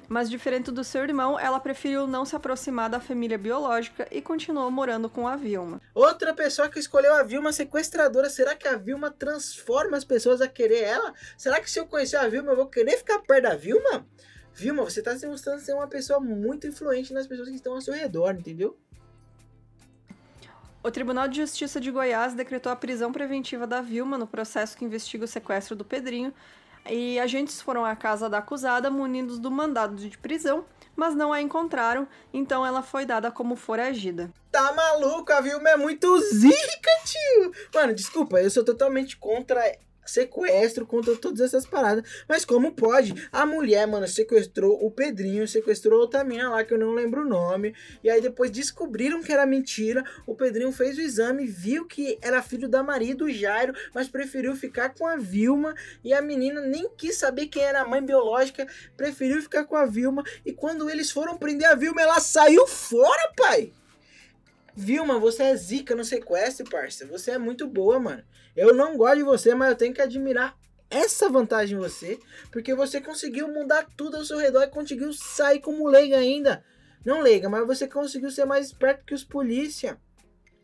Mas 0.09 0.31
diferente 0.31 0.71
do 0.71 0.85
seu 0.85 1.03
irmão, 1.03 1.39
ela 1.39 1.59
preferiu 1.59 2.07
não 2.07 2.25
se 2.25 2.37
aproximar 2.37 2.89
da 2.89 3.01
família 3.01 3.37
biológica 3.37 4.07
e 4.11 4.23
continuou 4.23 4.71
morando 4.71 5.11
com 5.11 5.27
a 5.27 5.35
Vilma. 5.35 5.81
Outra 5.93 6.33
pessoa 6.33 6.69
que 6.69 6.79
escolheu 6.79 7.15
a 7.15 7.23
Vilma 7.23 7.53
sequestradora, 7.53 8.31
será 8.31 8.55
que 8.55 8.69
a 8.69 8.77
Vilma 8.77 9.11
transforma 9.11 9.97
as 9.97 10.05
pessoas 10.05 10.41
a 10.41 10.49
querer 10.49 10.83
ela? 10.83 11.13
Será 11.37 11.61
que 11.61 11.71
se 11.71 11.81
eu 11.81 11.87
conhecer 11.87 12.17
a 12.17 12.29
Vilma, 12.29 12.53
eu 12.53 12.57
vou 12.57 12.67
querer 12.67 12.97
ficar 12.99 13.19
perto 13.19 13.43
da 13.43 13.57
Vilma? 13.57 14.07
Vilma, 14.55 14.85
você 14.85 15.03
tá 15.03 15.17
se 15.17 15.27
mostrando 15.27 15.61
ser 15.61 15.75
uma 15.75 15.89
pessoa 15.89 16.21
muito 16.21 16.67
influente 16.67 17.13
nas 17.13 17.27
pessoas 17.27 17.49
que 17.49 17.57
estão 17.57 17.75
ao 17.75 17.81
seu 17.81 17.93
redor, 17.93 18.35
entendeu? 18.35 18.79
O 20.83 20.91
Tribunal 20.91 21.27
de 21.27 21.39
Justiça 21.39 21.81
de 21.81 21.91
Goiás 21.91 22.33
decretou 22.33 22.71
a 22.71 22.77
prisão 22.77 23.13
preventiva 23.13 23.67
da 23.67 23.81
Vilma 23.81 24.17
no 24.17 24.27
processo 24.27 24.77
que 24.79 24.85
investiga 24.85 25.25
o 25.25 25.29
sequestro 25.29 25.75
do 25.75 25.85
Pedrinho. 25.85 26.33
E 26.91 27.19
agentes 27.19 27.61
foram 27.61 27.85
à 27.85 27.97
casa 27.97 28.29
da 28.29 28.39
acusada 28.39 28.91
munidos 28.91 29.39
do 29.39 29.51
mandado 29.51 29.97
de 29.97 30.17
prisão, 30.19 30.65
mas 30.95 31.15
não 31.15 31.33
a 31.33 31.41
encontraram, 31.41 32.09
então 32.33 32.65
ela 32.65 32.83
foi 32.83 33.05
dada 33.05 33.31
como 33.31 33.57
foragida. 33.57 34.33
Tá 34.51 34.73
maluco, 34.73 35.33
a 35.33 35.41
Vilma 35.41 35.71
é 35.71 35.77
muito 35.77 36.19
zica, 36.21 36.91
tio. 37.05 37.53
Mano, 37.75 37.95
desculpa, 37.95 38.41
eu 38.41 38.51
sou 38.51 38.65
totalmente 38.65 39.17
contra 39.17 39.61
sequestro, 40.07 40.87
contra 40.87 41.17
todas 41.17 41.41
essas 41.41 41.67
paradas. 41.67 42.09
Mas 42.29 42.45
como 42.45 42.73
pode? 42.73 43.29
A 43.33 43.45
mulher, 43.45 43.87
mano, 43.87 44.07
sequestrou 44.07 44.85
o 44.85 44.91
Pedrinho, 44.91 45.47
sequestrou 45.47 46.01
outra 46.01 46.25
mina 46.25 46.49
lá 46.49 46.65
que 46.65 46.75
eu 46.75 46.79
não 46.79 46.93
lembro 46.93 47.23
o 47.23 47.29
nome. 47.29 47.75
E 48.03 48.11
aí 48.11 48.21
depois 48.21 48.51
descobriram 48.51 49.23
que 49.23 49.33
era 49.33 49.47
mentira. 49.47 50.05
O 50.27 50.35
Pedrinho 50.35 50.73
fez 50.73 50.97
o 50.97 51.01
exame, 51.01 51.47
viu 51.47 51.87
que 51.87 52.19
era 52.23 52.43
filho 52.43 52.69
da 52.69 52.83
Maria 52.83 53.15
do 53.15 53.31
Jairo, 53.31 53.75
mas 53.95 54.09
preferiu 54.09 54.55
ficar 54.55 54.95
com 54.95 55.07
a 55.07 55.17
Vilma. 55.17 55.75
E 56.03 56.13
a 56.13 56.23
menina 56.23 56.61
nem 56.61 56.89
quis 56.97 57.17
saber 57.17 57.47
quem 57.47 57.63
era 57.63 57.83
a 57.83 57.89
mãe 57.89 58.03
biológica, 58.03 58.67
preferiu 58.97 59.43
ficar 59.43 59.65
com 59.65 59.77
a 59.77 59.87
Vilma. 59.87 60.23
E 60.45 60.53
quando 60.53 60.89
eles 60.89 61.11
foram 61.11 61.37
prender 61.37 61.69
a 61.69 61.75
Vilma, 61.75 62.01
ela 62.01 62.21
saiu 62.21 62.67
fora, 62.67 63.33
pai. 63.37 63.73
Vilma, 64.79 65.19
você 65.19 65.45
é 65.45 65.57
zica 65.57 65.95
no 65.97 66.05
sequestro, 66.05 66.69
parça. 66.69 67.07
Você 67.07 67.31
é 67.31 67.39
muito 67.39 67.67
boa, 67.67 67.99
mano. 67.99 68.23
Eu 68.57 68.75
não 68.75 68.97
gosto 68.97 69.17
de 69.19 69.23
você, 69.23 69.55
mas 69.55 69.71
eu 69.71 69.77
tenho 69.77 69.93
que 69.95 70.01
admirar 70.01 70.57
essa 70.89 71.29
vantagem 71.29 71.77
em 71.77 71.81
você. 71.81 72.19
Porque 72.51 72.75
você 72.75 73.01
conseguiu 73.01 73.49
mudar 73.49 73.87
tudo 73.97 74.17
ao 74.17 74.25
seu 74.25 74.39
redor 74.39 74.63
e 74.63 74.69
conseguiu 74.69 75.13
sair 75.13 75.61
como 75.61 75.87
leiga 75.89 76.17
ainda. 76.17 76.65
Não 77.05 77.21
leiga, 77.21 77.49
mas 77.49 77.67
você 77.67 77.87
conseguiu 77.87 78.31
ser 78.31 78.45
mais 78.47 78.67
esperto 78.67 79.05
que 79.05 79.15
os 79.15 79.23
polícia. 79.23 79.99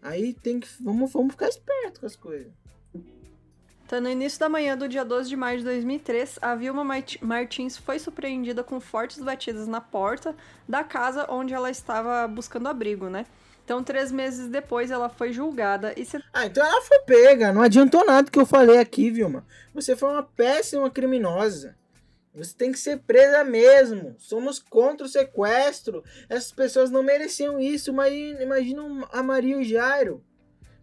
Aí 0.01 0.33
tem 0.33 0.59
que. 0.59 0.69
Vamos, 0.83 1.13
vamos 1.13 1.33
ficar 1.33 1.49
esperto 1.49 2.01
com 2.01 2.07
as 2.07 2.17
coisas. 2.17 2.51
Então, 3.85 4.01
no 4.01 4.09
início 4.09 4.41
da 4.41 4.49
manhã 4.49 4.77
do 4.77 4.89
dia 4.89 5.05
12 5.05 5.29
de 5.29 5.37
maio 5.37 5.59
de 5.59 5.65
2003, 5.65 6.39
a 6.41 6.55
Vilma 6.55 6.83
Mart- 6.83 7.21
Martins 7.21 7.77
foi 7.77 7.99
surpreendida 7.99 8.65
com 8.65 8.81
fortes 8.81 9.19
batidas 9.19 9.69
na 9.69 9.83
porta 9.83 10.35
da 10.67 10.83
casa 10.83 11.27
onde 11.29 11.53
ela 11.53 11.71
estava 11.71 12.27
buscando 12.27 12.69
abrigo, 12.69 13.11
né? 13.11 13.27
Então, 13.65 13.83
três 13.83 14.11
meses 14.11 14.49
depois, 14.49 14.91
ela 14.91 15.09
foi 15.09 15.33
julgada 15.33 15.95
e 15.97 16.05
se 16.05 16.23
Ah, 16.33 16.47
então 16.47 16.65
ela 16.67 16.83
foi 16.83 16.99
pega. 17.01 17.53
Não 17.53 17.63
adiantou 17.63 18.05
nada 18.05 18.31
que 18.31 18.39
eu 18.39 18.47
falei 18.47 18.79
aqui, 18.79 19.11
Vilma. 19.11 19.47
Você 19.75 19.95
foi 19.95 20.11
uma 20.11 20.23
péssima 20.23 20.91
criminosa. 20.91 21.77
Você 22.35 22.55
tem 22.57 22.73
que 22.73 22.79
ser 22.79 22.99
presa 23.01 23.45
mesmo. 23.45 24.15
Somos 24.19 24.59
contra 24.59 25.07
o 25.07 25.09
sequestro. 25.09 26.03
Essas 26.29 26.51
pessoas 26.51 26.91
não 26.91 27.03
mereciam 27.03 27.61
isso. 27.61 27.93
Mas 27.93 28.13
imagina 28.41 28.83
a 29.13 29.23
Maria 29.23 29.57
e 29.57 29.61
o 29.61 29.65
Jairo. 29.65 30.25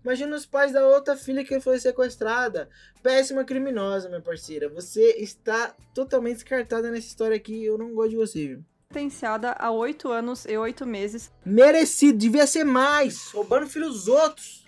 Imagina 0.04 0.36
os 0.36 0.46
pais 0.46 0.72
da 0.72 0.88
outra 0.88 1.18
filha 1.18 1.44
que 1.44 1.60
foi 1.60 1.80
sequestrada. 1.80 2.70
Péssima 3.04 3.44
criminosa, 3.44 4.08
minha 4.08 4.22
parceira. 4.22 4.70
Você 4.70 5.16
está 5.18 5.76
totalmente 5.94 6.36
descartada 6.36 6.90
nessa 6.90 7.08
história 7.08 7.36
aqui. 7.36 7.66
Eu 7.66 7.78
não 7.78 7.94
gosto 7.94 8.12
de 8.12 8.16
você, 8.16 8.48
viu? 8.48 8.64
Sentenciada 8.92 9.56
a 9.60 9.70
oito 9.70 10.10
anos 10.12 10.46
e 10.46 10.58
oito 10.58 10.84
meses 10.84 11.32
Merecido, 11.46 12.18
devia 12.18 12.48
ser 12.48 12.64
mais. 12.64 13.30
Roubando 13.32 13.68
filho 13.70 13.88
dos 13.88 14.08
outros. 14.08 14.68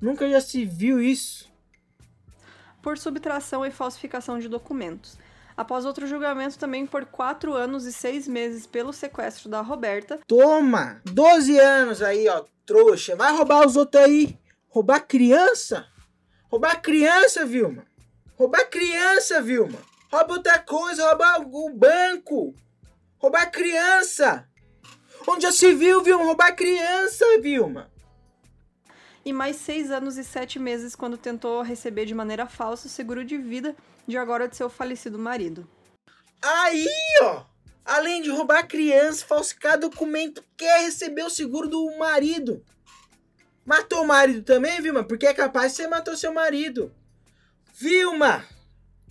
Nunca 0.00 0.26
já 0.30 0.40
se 0.40 0.64
viu 0.64 1.02
isso. 1.02 1.46
por 2.80 2.96
subtração 2.96 3.66
e 3.66 3.70
falsificação 3.70 4.38
de 4.38 4.48
documentos. 4.48 5.18
após 5.54 5.84
outro 5.84 6.06
julgamento 6.06 6.58
também 6.58 6.86
por 6.86 7.04
quatro 7.04 7.52
anos 7.52 7.84
e 7.84 7.92
seis 7.92 8.26
meses 8.26 8.66
pelo 8.66 8.90
sequestro 8.90 9.50
da 9.50 9.60
Roberta. 9.60 10.18
Toma! 10.26 11.02
12 11.04 11.58
anos 11.58 12.00
aí, 12.00 12.26
ó, 12.26 12.44
trouxa. 12.64 13.16
Vai 13.16 13.36
roubar 13.36 13.66
os 13.66 13.76
outros 13.76 14.02
aí. 14.02 14.38
Roubar 14.70 15.06
criança? 15.06 15.86
Roubar 16.50 16.80
criança, 16.80 17.44
Vilma. 17.44 17.84
Roubar 18.34 18.70
criança, 18.70 19.42
Vilma. 19.42 19.78
Rouba 20.10 20.34
outra 20.34 20.58
coisa, 20.58 21.06
roubar 21.06 21.40
o 21.42 21.70
banco. 21.74 22.54
Roubar 23.18 23.50
criança. 23.50 24.48
Onde 25.26 25.42
já 25.42 25.52
se 25.52 25.74
viu, 25.74 26.02
Vilma? 26.02 26.24
Roubar 26.24 26.54
criança, 26.54 27.24
Vilma. 27.40 27.90
E 29.24 29.32
mais 29.32 29.56
seis 29.56 29.90
anos 29.90 30.16
e 30.16 30.24
sete 30.24 30.58
meses 30.58 30.94
quando 30.94 31.18
tentou 31.18 31.60
receber 31.62 32.06
de 32.06 32.14
maneira 32.14 32.46
falsa 32.46 32.86
o 32.86 32.90
seguro 32.90 33.24
de 33.24 33.36
vida 33.36 33.76
de 34.06 34.16
agora 34.16 34.48
de 34.48 34.56
seu 34.56 34.70
falecido 34.70 35.18
marido. 35.18 35.68
Aí, 36.40 36.86
ó. 37.22 37.44
Além 37.84 38.22
de 38.22 38.30
roubar 38.30 38.68
criança, 38.68 39.26
falsificar 39.26 39.78
documento, 39.78 40.44
quer 40.56 40.82
receber 40.82 41.24
o 41.24 41.30
seguro 41.30 41.68
do 41.68 41.98
marido. 41.98 42.64
Matou 43.64 44.02
o 44.02 44.06
marido 44.06 44.42
também, 44.42 44.80
Vilma? 44.80 45.02
Porque 45.02 45.26
é 45.26 45.34
capaz 45.34 45.72
que 45.72 45.82
você 45.82 45.88
matou 45.88 46.16
seu 46.16 46.32
marido. 46.32 46.94
Vilma! 47.74 48.44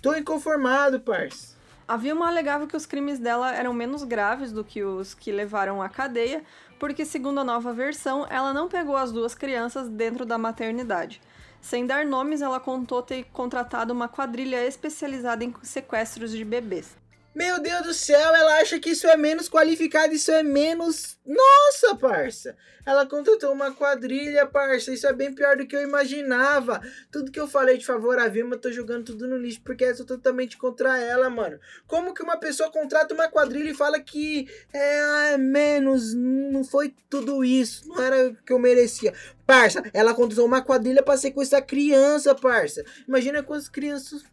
Tô 0.01 0.15
inconformado, 0.15 0.99
parça. 1.01 1.56
A 1.87 1.95
Vilma 1.95 2.27
alegava 2.27 2.67
que 2.67 2.75
os 2.75 2.85
crimes 2.85 3.17
dela 3.17 3.55
eram 3.55 3.73
menos 3.73 4.03
graves 4.03 4.51
do 4.51 4.61
que 4.61 4.83
os 4.83 5.13
que 5.13 5.31
levaram 5.31 5.81
à 5.81 5.87
cadeia, 5.87 6.43
porque, 6.77 7.05
segundo 7.05 7.39
a 7.39 7.45
nova 7.45 7.71
versão, 7.71 8.27
ela 8.29 8.53
não 8.53 8.67
pegou 8.67 8.97
as 8.97 9.13
duas 9.13 9.33
crianças 9.33 9.87
dentro 9.87 10.25
da 10.25 10.37
maternidade. 10.37 11.21
Sem 11.61 11.87
dar 11.87 12.05
nomes, 12.05 12.41
ela 12.41 12.59
contou 12.59 13.01
ter 13.01 13.23
contratado 13.31 13.93
uma 13.93 14.09
quadrilha 14.09 14.65
especializada 14.67 15.45
em 15.45 15.53
sequestros 15.63 16.31
de 16.31 16.43
bebês. 16.43 16.93
Meu 17.37 17.59
Deus 17.59 17.83
do 17.83 17.93
céu, 17.93 18.35
ela 18.35 18.57
acha 18.57 18.79
que 18.79 18.89
isso 18.89 19.05
é 19.05 19.15
menos 19.15 19.47
qualificado, 19.47 20.11
isso 20.11 20.31
é 20.31 20.41
menos. 20.41 21.19
Nossa, 21.23 21.95
parça! 21.95 22.57
Ela 22.83 23.05
contratou 23.05 23.53
uma 23.53 23.71
quadrilha, 23.71 24.47
parça. 24.47 24.91
Isso 24.91 25.05
é 25.05 25.13
bem 25.13 25.31
pior 25.31 25.55
do 25.55 25.67
que 25.67 25.75
eu 25.75 25.83
imaginava. 25.83 26.81
Tudo 27.11 27.31
que 27.31 27.39
eu 27.39 27.47
falei 27.47 27.77
de 27.77 27.85
favor 27.85 28.17
a 28.17 28.27
Vilma, 28.27 28.55
eu 28.55 28.59
tô 28.59 28.71
jogando 28.71 29.05
tudo 29.05 29.27
no 29.27 29.37
lixo, 29.37 29.61
porque 29.63 29.83
eu 29.83 29.95
tô 29.95 30.03
totalmente 30.03 30.57
contra 30.57 30.97
ela, 30.97 31.29
mano. 31.29 31.59
Como 31.85 32.11
que 32.11 32.23
uma 32.23 32.37
pessoa 32.37 32.71
contrata 32.71 33.13
uma 33.13 33.29
quadrilha 33.29 33.69
e 33.69 33.75
fala 33.75 33.99
que 33.99 34.47
é, 34.73 35.33
é 35.33 35.37
menos, 35.37 36.15
não 36.15 36.63
foi 36.63 36.91
tudo 37.07 37.45
isso, 37.45 37.87
não 37.87 38.01
era 38.01 38.29
o 38.29 38.35
que 38.43 38.51
eu 38.51 38.57
merecia. 38.57 39.13
Parça, 39.45 39.83
ela 39.93 40.15
contratou 40.15 40.47
uma 40.47 40.63
quadrilha 40.63 41.03
pra 41.03 41.15
sequestrar 41.15 41.63
criança, 41.63 42.33
parça. 42.33 42.83
Imagina 43.07 43.43
quantas 43.43 43.69
crianças 43.69 44.23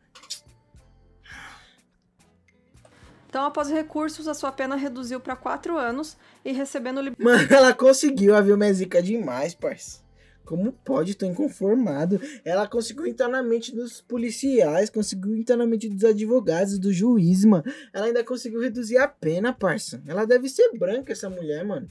Então, 3.35 3.47
após 3.47 3.69
recursos, 3.69 4.29
a 4.29 4.33
sua 4.33 4.53
pena 4.53 4.77
reduziu 4.77 5.19
para 5.19 5.35
quatro 5.35 5.77
anos 5.77 6.17
e 6.45 6.53
recebendo 6.53 7.01
lib- 7.01 7.17
Mano, 7.19 7.49
ela 7.53 7.75
conseguiu, 7.75 8.33
a 8.33 8.41
Vilma 8.41 8.67
é 8.67 8.73
zica 8.73 9.03
demais, 9.03 9.53
parça. 9.57 9.99
Como 10.45 10.71
pode? 10.71 11.17
Tô 11.17 11.27
inconformado. 11.27 12.21
Ela 12.45 12.69
conseguiu 12.69 13.09
entrar 13.09 13.27
na 13.27 13.43
mente 13.43 13.75
dos 13.75 14.01
policiais, 14.01 14.89
conseguiu 14.89 15.35
entrar 15.37 15.57
na 15.57 15.67
mente 15.67 15.89
dos 15.89 16.05
advogados, 16.05 16.79
do 16.79 16.93
juiz, 16.93 17.45
mano. 17.45 17.65
Ela 17.93 18.07
ainda 18.07 18.23
conseguiu 18.23 18.61
reduzir 18.61 18.99
a 18.99 19.09
pena, 19.09 19.53
parça. 19.53 20.01
Ela 20.07 20.25
deve 20.25 20.49
ser 20.49 20.71
branca, 20.79 21.11
essa 21.11 21.29
mulher, 21.29 21.65
mano. 21.65 21.89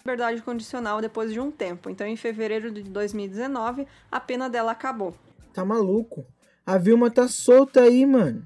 liberdade 0.00 0.42
condicional 0.42 1.00
depois 1.00 1.32
de 1.32 1.38
um 1.38 1.52
tempo. 1.52 1.88
Então, 1.88 2.04
em 2.04 2.16
fevereiro 2.16 2.72
de 2.72 2.82
2019, 2.82 3.86
a 4.10 4.18
pena 4.18 4.50
dela 4.50 4.72
acabou. 4.72 5.14
Tá 5.54 5.64
maluco? 5.64 6.26
A 6.66 6.76
Vilma 6.78 7.12
tá 7.12 7.28
solta 7.28 7.82
aí, 7.82 8.04
mano. 8.04 8.44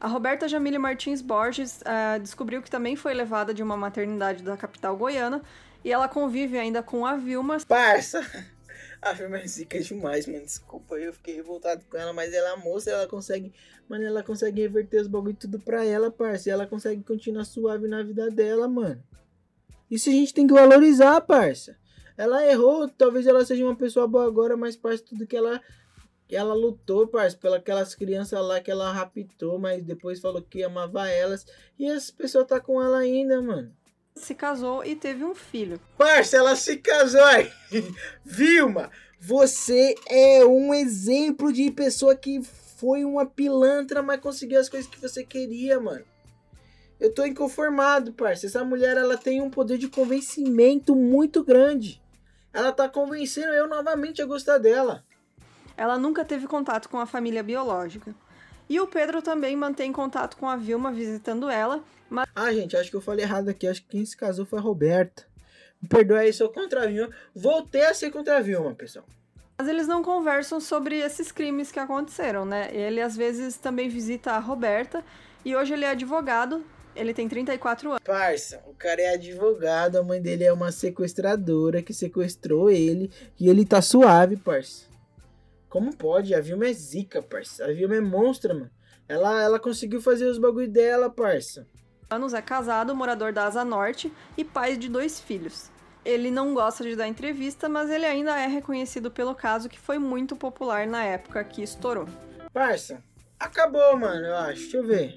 A 0.00 0.06
Roberta 0.06 0.46
Jamile 0.46 0.78
Martins 0.78 1.20
Borges 1.20 1.80
ah, 1.84 2.18
descobriu 2.18 2.62
que 2.62 2.70
também 2.70 2.94
foi 2.94 3.12
levada 3.14 3.52
de 3.52 3.62
uma 3.62 3.76
maternidade 3.76 4.44
da 4.44 4.56
capital 4.56 4.96
goiana 4.96 5.42
e 5.84 5.90
ela 5.90 6.08
convive 6.08 6.56
ainda 6.56 6.82
com 6.82 7.04
a 7.04 7.16
Vilma. 7.16 7.58
Parça. 7.66 8.24
A 9.02 9.12
Vilma 9.12 9.38
é 9.38 9.46
zica 9.46 9.80
demais, 9.80 10.26
mano. 10.26 10.44
Desculpa, 10.44 10.96
eu 10.96 11.12
fiquei 11.12 11.36
revoltado 11.36 11.84
com 11.88 11.96
ela, 11.96 12.12
mas 12.12 12.32
ela 12.32 12.50
é 12.50 12.56
moça, 12.56 12.90
ela 12.90 13.06
consegue. 13.06 13.52
Mano, 13.88 14.04
ela 14.04 14.22
consegue 14.22 14.60
reverter 14.60 15.00
os 15.00 15.06
bagulho 15.08 15.34
tudo 15.34 15.58
pra 15.58 15.84
ela, 15.84 16.10
parça. 16.10 16.48
E 16.48 16.52
ela 16.52 16.66
consegue 16.66 17.02
continuar 17.02 17.44
suave 17.44 17.86
na 17.86 18.02
vida 18.02 18.28
dela, 18.30 18.68
mano. 18.68 19.02
Isso 19.90 20.10
a 20.10 20.12
gente 20.12 20.34
tem 20.34 20.46
que 20.46 20.52
valorizar, 20.52 21.20
parça. 21.20 21.76
Ela 22.16 22.44
errou, 22.46 22.88
talvez 22.88 23.26
ela 23.26 23.44
seja 23.44 23.64
uma 23.64 23.76
pessoa 23.76 24.06
boa 24.08 24.26
agora, 24.26 24.56
mas 24.56 24.76
parça, 24.76 25.04
tudo 25.04 25.26
que 25.26 25.36
ela 25.36 25.62
que 26.28 26.36
ela 26.36 26.52
lutou, 26.52 27.08
parça, 27.08 27.36
pelas 27.38 27.60
aquelas 27.60 27.94
crianças 27.94 28.38
lá 28.44 28.60
que 28.60 28.70
ela 28.70 28.92
raptou, 28.92 29.58
mas 29.58 29.82
depois 29.82 30.20
falou 30.20 30.42
que 30.42 30.62
amava 30.62 31.08
elas. 31.08 31.46
E 31.78 31.88
as 31.88 32.10
pessoas 32.10 32.46
tá 32.46 32.60
com 32.60 32.82
ela 32.82 32.98
ainda, 32.98 33.40
mano. 33.40 33.74
Se 34.14 34.34
casou 34.34 34.84
e 34.84 34.94
teve 34.94 35.24
um 35.24 35.34
filho. 35.34 35.80
Parça, 35.96 36.36
ela 36.36 36.54
se 36.54 36.76
casou 36.76 37.24
aí. 37.24 37.50
Vilma, 38.22 38.90
você 39.18 39.94
é 40.06 40.44
um 40.44 40.74
exemplo 40.74 41.50
de 41.50 41.70
pessoa 41.70 42.14
que 42.14 42.42
foi 42.76 43.04
uma 43.06 43.24
pilantra, 43.24 44.02
mas 44.02 44.20
conseguiu 44.20 44.60
as 44.60 44.68
coisas 44.68 44.90
que 44.90 45.00
você 45.00 45.24
queria, 45.24 45.80
mano. 45.80 46.04
Eu 47.00 47.14
tô 47.14 47.24
inconformado, 47.24 48.12
parça. 48.12 48.46
Essa 48.46 48.62
mulher, 48.62 48.98
ela 48.98 49.16
tem 49.16 49.40
um 49.40 49.48
poder 49.48 49.78
de 49.78 49.88
convencimento 49.88 50.94
muito 50.94 51.42
grande. 51.42 52.02
Ela 52.52 52.72
tá 52.72 52.88
convencendo 52.88 53.52
eu 53.52 53.66
novamente 53.66 54.20
a 54.20 54.26
gostar 54.26 54.58
dela. 54.58 55.06
Ela 55.78 55.96
nunca 55.96 56.24
teve 56.24 56.48
contato 56.48 56.88
com 56.88 56.98
a 56.98 57.06
família 57.06 57.40
biológica. 57.40 58.12
E 58.68 58.80
o 58.80 58.86
Pedro 58.88 59.22
também 59.22 59.56
mantém 59.56 59.92
contato 59.92 60.36
com 60.36 60.48
a 60.48 60.56
Vilma 60.56 60.90
visitando 60.90 61.48
ela, 61.48 61.82
mas 62.10 62.26
Ah, 62.34 62.52
gente, 62.52 62.76
acho 62.76 62.90
que 62.90 62.96
eu 62.96 63.00
falei 63.00 63.24
errado 63.24 63.48
aqui. 63.48 63.66
Acho 63.66 63.82
que 63.82 63.90
quem 63.90 64.04
se 64.04 64.16
casou 64.16 64.44
foi 64.44 64.58
a 64.58 64.62
Roberta. 64.62 65.24
Me 65.80 65.88
perdoa 65.88 66.18
aí, 66.18 66.32
sou 66.32 66.48
contra 66.48 66.82
a 66.82 66.86
Vilma. 66.86 67.14
Voltei 67.32 67.86
a 67.86 67.94
ser 67.94 68.10
contra 68.10 68.38
a 68.38 68.40
Vilma, 68.40 68.74
pessoal. 68.74 69.06
Mas 69.56 69.68
eles 69.68 69.86
não 69.86 70.02
conversam 70.02 70.60
sobre 70.60 70.98
esses 70.98 71.30
crimes 71.30 71.70
que 71.70 71.78
aconteceram, 71.78 72.44
né? 72.44 72.68
Ele 72.72 73.00
às 73.00 73.16
vezes 73.16 73.56
também 73.56 73.88
visita 73.88 74.32
a 74.32 74.38
Roberta 74.38 75.04
e 75.44 75.54
hoje 75.54 75.74
ele 75.74 75.84
é 75.84 75.90
advogado, 75.90 76.64
ele 76.94 77.14
tem 77.14 77.28
34 77.28 77.90
anos. 77.90 78.02
Parça, 78.04 78.60
o 78.66 78.74
cara 78.74 79.00
é 79.00 79.14
advogado, 79.14 79.96
a 79.96 80.02
mãe 80.02 80.20
dele 80.20 80.42
é 80.42 80.52
uma 80.52 80.72
sequestradora 80.72 81.82
que 81.82 81.94
sequestrou 81.94 82.68
ele 82.68 83.10
e 83.38 83.48
ele 83.48 83.64
tá 83.64 83.80
suave, 83.80 84.36
parça. 84.36 84.87
Como 85.68 85.94
pode? 85.96 86.34
A 86.34 86.40
Vilma 86.40 86.66
é 86.66 86.72
zica, 86.72 87.22
parça. 87.22 87.64
A 87.64 87.72
Vilma 87.72 87.96
é 87.96 88.00
monstra, 88.00 88.54
mano. 88.54 88.70
Ela, 89.08 89.42
ela 89.42 89.58
conseguiu 89.58 90.00
fazer 90.00 90.26
os 90.26 90.38
bagulho 90.38 90.68
dela, 90.68 91.08
parça. 91.10 91.66
anos, 92.10 92.32
é 92.34 92.42
casado, 92.42 92.94
morador 92.94 93.32
da 93.32 93.44
Asa 93.44 93.64
Norte 93.64 94.12
e 94.36 94.44
pai 94.44 94.76
de 94.76 94.88
dois 94.88 95.20
filhos. 95.20 95.70
Ele 96.04 96.30
não 96.30 96.54
gosta 96.54 96.84
de 96.84 96.96
dar 96.96 97.06
entrevista, 97.08 97.68
mas 97.68 97.90
ele 97.90 98.06
ainda 98.06 98.38
é 98.38 98.46
reconhecido 98.46 99.10
pelo 99.10 99.34
caso 99.34 99.68
que 99.68 99.78
foi 99.78 99.98
muito 99.98 100.36
popular 100.36 100.86
na 100.86 101.04
época 101.04 101.42
que 101.44 101.62
estourou. 101.62 102.06
Parça, 102.52 103.02
acabou, 103.38 103.96
mano, 103.96 104.24
eu 104.26 104.36
acho. 104.36 104.62
Deixa 104.62 104.76
eu 104.78 104.86
ver. 104.86 105.14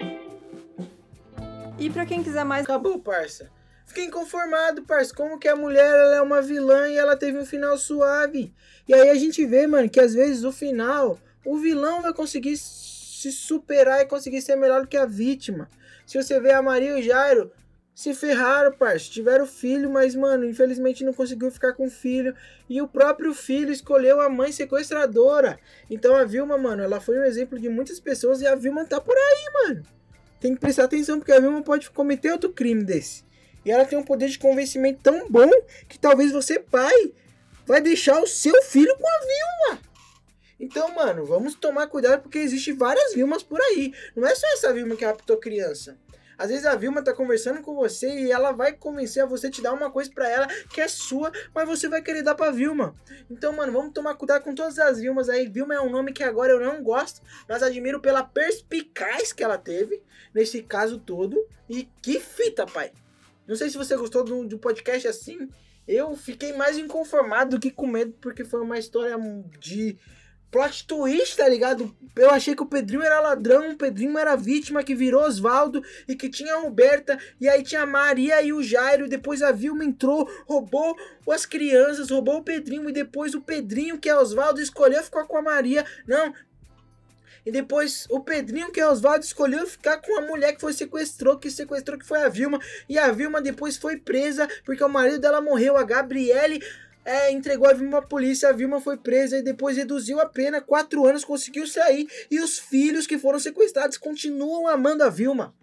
E 1.79 1.89
pra 1.89 2.05
quem 2.05 2.21
quiser 2.21 2.43
mais 2.43 2.65
Acabou, 2.65 2.99
parça. 2.99 3.49
Fiquei 3.91 4.05
inconformado, 4.05 4.83
parça. 4.83 5.13
Como 5.13 5.37
que 5.37 5.49
a 5.49 5.55
mulher 5.55 5.85
ela 5.85 6.15
é 6.15 6.21
uma 6.21 6.41
vilã 6.41 6.87
e 6.87 6.97
ela 6.97 7.17
teve 7.17 7.37
um 7.37 7.45
final 7.45 7.77
suave. 7.77 8.53
E 8.87 8.93
aí 8.93 9.09
a 9.09 9.15
gente 9.15 9.45
vê, 9.45 9.67
mano, 9.67 9.89
que 9.89 9.99
às 9.99 10.13
vezes 10.13 10.45
o 10.45 10.51
final, 10.53 11.19
o 11.43 11.57
vilão 11.57 12.01
vai 12.01 12.13
conseguir 12.13 12.55
se 12.55 13.29
superar 13.33 13.99
e 13.99 14.05
conseguir 14.05 14.41
ser 14.41 14.55
melhor 14.55 14.83
do 14.83 14.87
que 14.87 14.95
a 14.95 15.05
vítima. 15.05 15.69
Se 16.05 16.15
você 16.15 16.39
vê 16.39 16.53
a 16.53 16.61
Maria 16.61 16.91
e 16.91 17.01
o 17.01 17.03
Jairo, 17.03 17.51
se 17.93 18.13
ferraram, 18.13 18.71
parça. 18.71 19.11
Tiveram 19.11 19.45
filho, 19.45 19.89
mas, 19.89 20.15
mano, 20.15 20.45
infelizmente 20.45 21.03
não 21.03 21.11
conseguiu 21.11 21.51
ficar 21.51 21.73
com 21.73 21.87
o 21.87 21.91
filho. 21.91 22.33
E 22.69 22.81
o 22.81 22.87
próprio 22.87 23.33
filho 23.33 23.73
escolheu 23.73 24.21
a 24.21 24.29
mãe 24.29 24.53
sequestradora. 24.53 25.59
Então 25.89 26.15
a 26.15 26.23
Vilma, 26.23 26.57
mano, 26.57 26.81
ela 26.81 27.01
foi 27.01 27.19
um 27.19 27.25
exemplo 27.25 27.59
de 27.59 27.67
muitas 27.67 27.99
pessoas 27.99 28.39
e 28.39 28.47
a 28.47 28.55
Vilma 28.55 28.85
tá 28.85 29.01
por 29.01 29.17
aí, 29.17 29.67
mano. 29.67 29.83
Tem 30.39 30.55
que 30.55 30.61
prestar 30.61 30.85
atenção, 30.85 31.19
porque 31.19 31.33
a 31.33 31.41
Vilma 31.41 31.61
pode 31.61 31.91
cometer 31.91 32.31
outro 32.31 32.53
crime 32.53 32.85
desse. 32.85 33.29
E 33.65 33.71
ela 33.71 33.85
tem 33.85 33.97
um 33.97 34.03
poder 34.03 34.29
de 34.29 34.39
convencimento 34.39 34.99
tão 35.01 35.29
bom 35.29 35.49
que 35.87 35.99
talvez 35.99 36.31
você, 36.31 36.59
pai, 36.59 37.13
vai 37.65 37.81
deixar 37.81 38.19
o 38.21 38.27
seu 38.27 38.61
filho 38.63 38.95
com 38.97 39.07
a 39.07 39.19
Vilma. 39.19 39.81
Então, 40.59 40.93
mano, 40.93 41.25
vamos 41.25 41.55
tomar 41.55 41.87
cuidado 41.87 42.21
porque 42.21 42.37
existe 42.37 42.71
várias 42.71 43.13
Vilmas 43.13 43.41
por 43.41 43.59
aí. 43.59 43.93
Não 44.15 44.27
é 44.27 44.35
só 44.35 44.47
essa 44.53 44.73
Vilma 44.73 44.95
que 44.95 45.05
raptou 45.05 45.37
criança. 45.37 45.97
Às 46.37 46.49
vezes 46.49 46.65
a 46.65 46.75
Vilma 46.75 47.03
tá 47.03 47.13
conversando 47.13 47.61
com 47.61 47.75
você 47.75 48.07
e 48.07 48.31
ela 48.31 48.51
vai 48.51 48.73
convencer 48.73 49.21
a 49.21 49.27
você 49.27 49.47
te 49.47 49.61
dar 49.61 49.73
uma 49.73 49.91
coisa 49.91 50.09
pra 50.11 50.27
ela 50.27 50.47
que 50.73 50.81
é 50.81 50.87
sua, 50.87 51.31
mas 51.53 51.67
você 51.67 51.87
vai 51.87 52.01
querer 52.01 52.23
dar 52.23 52.33
pra 52.33 52.49
Vilma. 52.49 52.95
Então, 53.29 53.53
mano, 53.53 53.71
vamos 53.71 53.93
tomar 53.93 54.15
cuidado 54.15 54.43
com 54.43 54.55
todas 54.55 54.79
as 54.79 54.99
Vilmas 54.99 55.29
aí. 55.29 55.47
Vilma 55.47 55.75
é 55.75 55.79
um 55.79 55.91
nome 55.91 56.13
que 56.13 56.23
agora 56.23 56.51
eu 56.51 56.59
não 56.59 56.81
gosto, 56.81 57.21
mas 57.47 57.61
admiro 57.61 57.99
pela 57.99 58.23
perspicaz 58.23 59.31
que 59.31 59.43
ela 59.43 59.57
teve 59.57 60.01
nesse 60.33 60.63
caso 60.63 60.97
todo. 60.97 61.47
E 61.69 61.87
que 62.01 62.19
fita, 62.19 62.65
pai. 62.65 62.91
Não 63.47 63.55
sei 63.55 63.69
se 63.69 63.77
você 63.77 63.95
gostou 63.95 64.23
do, 64.23 64.47
do 64.47 64.59
podcast 64.59 65.07
assim. 65.07 65.49
Eu 65.87 66.15
fiquei 66.15 66.53
mais 66.53 66.77
inconformado 66.77 67.51
do 67.51 67.59
que 67.59 67.71
com 67.71 67.87
medo, 67.87 68.13
porque 68.21 68.45
foi 68.45 68.61
uma 68.61 68.77
história 68.77 69.17
de 69.59 69.97
plot 70.51 70.85
twist, 70.85 71.37
tá 71.37 71.47
ligado? 71.47 71.95
Eu 72.15 72.29
achei 72.29 72.53
que 72.53 72.61
o 72.61 72.65
Pedrinho 72.65 73.01
era 73.01 73.21
ladrão, 73.21 73.71
o 73.71 73.77
Pedrinho 73.77 74.17
era 74.17 74.35
vítima 74.35 74.83
que 74.83 74.93
virou 74.93 75.23
Osvaldo 75.23 75.81
e 76.07 76.15
que 76.15 76.29
tinha 76.29 76.55
a 76.55 76.59
Roberta, 76.59 77.17
e 77.39 77.47
aí 77.47 77.63
tinha 77.63 77.83
a 77.83 77.85
Maria 77.85 78.41
e 78.41 78.51
o 78.51 78.61
Jairo, 78.61 79.07
depois 79.07 79.41
a 79.41 79.51
Vilma 79.51 79.85
entrou, 79.85 80.29
roubou 80.45 80.95
as 81.29 81.45
crianças, 81.45 82.09
roubou 82.09 82.37
o 82.37 82.43
Pedrinho, 82.43 82.89
e 82.89 82.93
depois 82.93 83.33
o 83.33 83.41
Pedrinho, 83.41 83.97
que 83.97 84.09
é 84.09 84.15
Osvaldo, 84.15 84.61
escolheu 84.61 85.01
ficar 85.01 85.23
com 85.23 85.37
a 85.37 85.41
Maria. 85.41 85.85
Não. 86.05 86.33
E 87.45 87.51
depois 87.51 88.05
o 88.09 88.19
Pedrinho, 88.19 88.71
que 88.71 88.79
é 88.79 88.87
Osvaldo, 88.87 89.25
escolheu 89.25 89.65
ficar 89.65 89.97
com 89.97 90.19
a 90.19 90.21
mulher 90.21 90.53
que 90.53 90.61
foi 90.61 90.73
sequestrou, 90.73 91.37
que 91.37 91.49
sequestrou, 91.49 91.97
que 91.97 92.05
foi 92.05 92.21
a 92.21 92.29
Vilma. 92.29 92.59
E 92.87 92.99
a 92.99 93.11
Vilma 93.11 93.41
depois 93.41 93.77
foi 93.77 93.97
presa 93.97 94.47
porque 94.63 94.83
o 94.83 94.89
marido 94.89 95.19
dela 95.19 95.41
morreu, 95.41 95.75
a 95.75 95.83
Gabriele 95.83 96.61
é, 97.03 97.31
entregou 97.31 97.67
a 97.67 97.73
Vilma 97.73 97.99
pra 97.99 98.07
polícia, 98.07 98.49
a 98.49 98.53
Vilma 98.53 98.79
foi 98.79 98.97
presa 98.97 99.37
e 99.37 99.41
depois 99.41 99.77
reduziu 99.77 100.19
a 100.19 100.25
pena, 100.27 100.61
quatro 100.61 101.05
anos, 101.05 101.25
conseguiu 101.25 101.65
sair. 101.65 102.07
E 102.29 102.39
os 102.39 102.59
filhos 102.59 103.07
que 103.07 103.17
foram 103.17 103.39
sequestrados 103.39 103.97
continuam 103.97 104.67
amando 104.67 105.03
a 105.03 105.09
Vilma. 105.09 105.53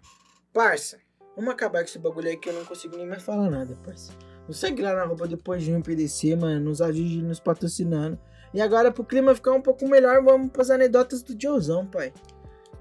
Parça, 0.53 0.97
vamos 1.35 1.51
acabar 1.51 1.79
com 1.79 1.85
esse 1.85 1.99
bagulho 1.99 2.27
aí 2.27 2.37
que 2.37 2.49
eu 2.49 2.53
não 2.53 2.65
consigo 2.65 2.97
nem 2.97 3.07
mais 3.07 3.23
falar 3.23 3.49
nada, 3.49 3.77
parça. 3.85 4.11
Não 4.47 4.53
segue 4.53 4.81
lá 4.81 4.95
na 4.95 5.03
roupa 5.03 5.27
depois 5.27 5.63
de 5.63 5.71
um 5.71 5.81
PDC, 5.81 6.35
mano, 6.35 6.59
nos 6.65 6.81
ajude 6.81 7.21
nos 7.21 7.39
patrocinando. 7.39 8.19
E 8.53 8.61
agora, 8.61 8.91
pro 8.91 9.03
clima 9.03 9.35
ficar 9.35 9.51
um 9.51 9.61
pouco 9.61 9.87
melhor, 9.87 10.23
vamos 10.23 10.51
pras 10.51 10.69
anedotas 10.69 11.21
do 11.21 11.35
Diozão, 11.35 11.85
pai. 11.85 12.11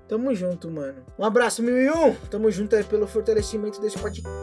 Tamo 0.09 0.35
junto, 0.35 0.71
mano. 0.71 1.05
Um 1.19 1.25
abraço, 1.25 1.63
mil 1.63 1.77
e 1.77 1.91
um. 1.91 2.15
Tamo 2.31 2.51
junto 2.51 2.75
aí 2.75 2.83
pelo 2.83 3.07
fortalecimento 3.07 3.79
desse 3.79 3.99
podcast. 3.99 4.39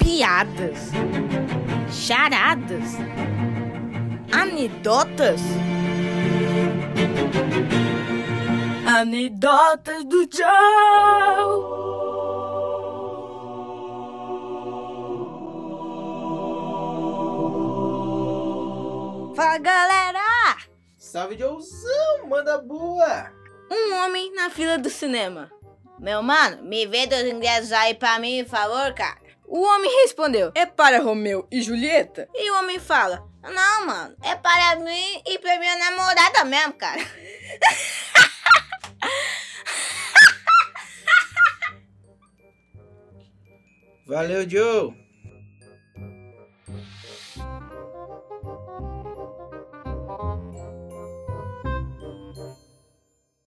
Piadas. 0.00 0.90
Charadas. 1.92 2.94
Anedotas. 4.32 5.40
Anedotas 8.96 10.04
do 10.04 10.20
Joe. 10.32 10.44
Fala 19.34 19.58
galera! 19.58 20.20
Salve, 20.96 21.34
Diozão. 21.34 22.28
Manda 22.28 22.58
boa. 22.58 23.32
Um 23.68 23.96
homem 23.96 24.32
na 24.32 24.48
fila 24.48 24.78
do 24.78 24.88
cinema. 24.88 25.50
Meu 25.98 26.22
mano, 26.22 26.62
me 26.62 26.86
vê 26.86 27.04
dos 27.08 27.24
ingressos 27.24 27.72
aí 27.72 27.94
pra 27.94 28.20
mim, 28.20 28.44
por 28.44 28.50
favor, 28.50 28.94
cara. 28.94 29.18
O 29.48 29.60
homem 29.60 29.90
respondeu: 30.02 30.52
É 30.54 30.66
para 30.66 31.02
Romeu 31.02 31.48
e 31.50 31.60
Julieta? 31.60 32.28
E 32.32 32.48
o 32.48 32.58
homem 32.60 32.78
fala: 32.78 33.28
Não, 33.50 33.86
mano, 33.86 34.16
é 34.22 34.34
para 34.36 34.76
mim 34.76 35.22
e 35.26 35.38
pra 35.38 35.58
minha 35.58 35.76
namorada 35.76 36.44
mesmo, 36.44 36.72
cara. 36.74 37.00
Valeu, 44.06 44.48
Joe. 44.48 45.03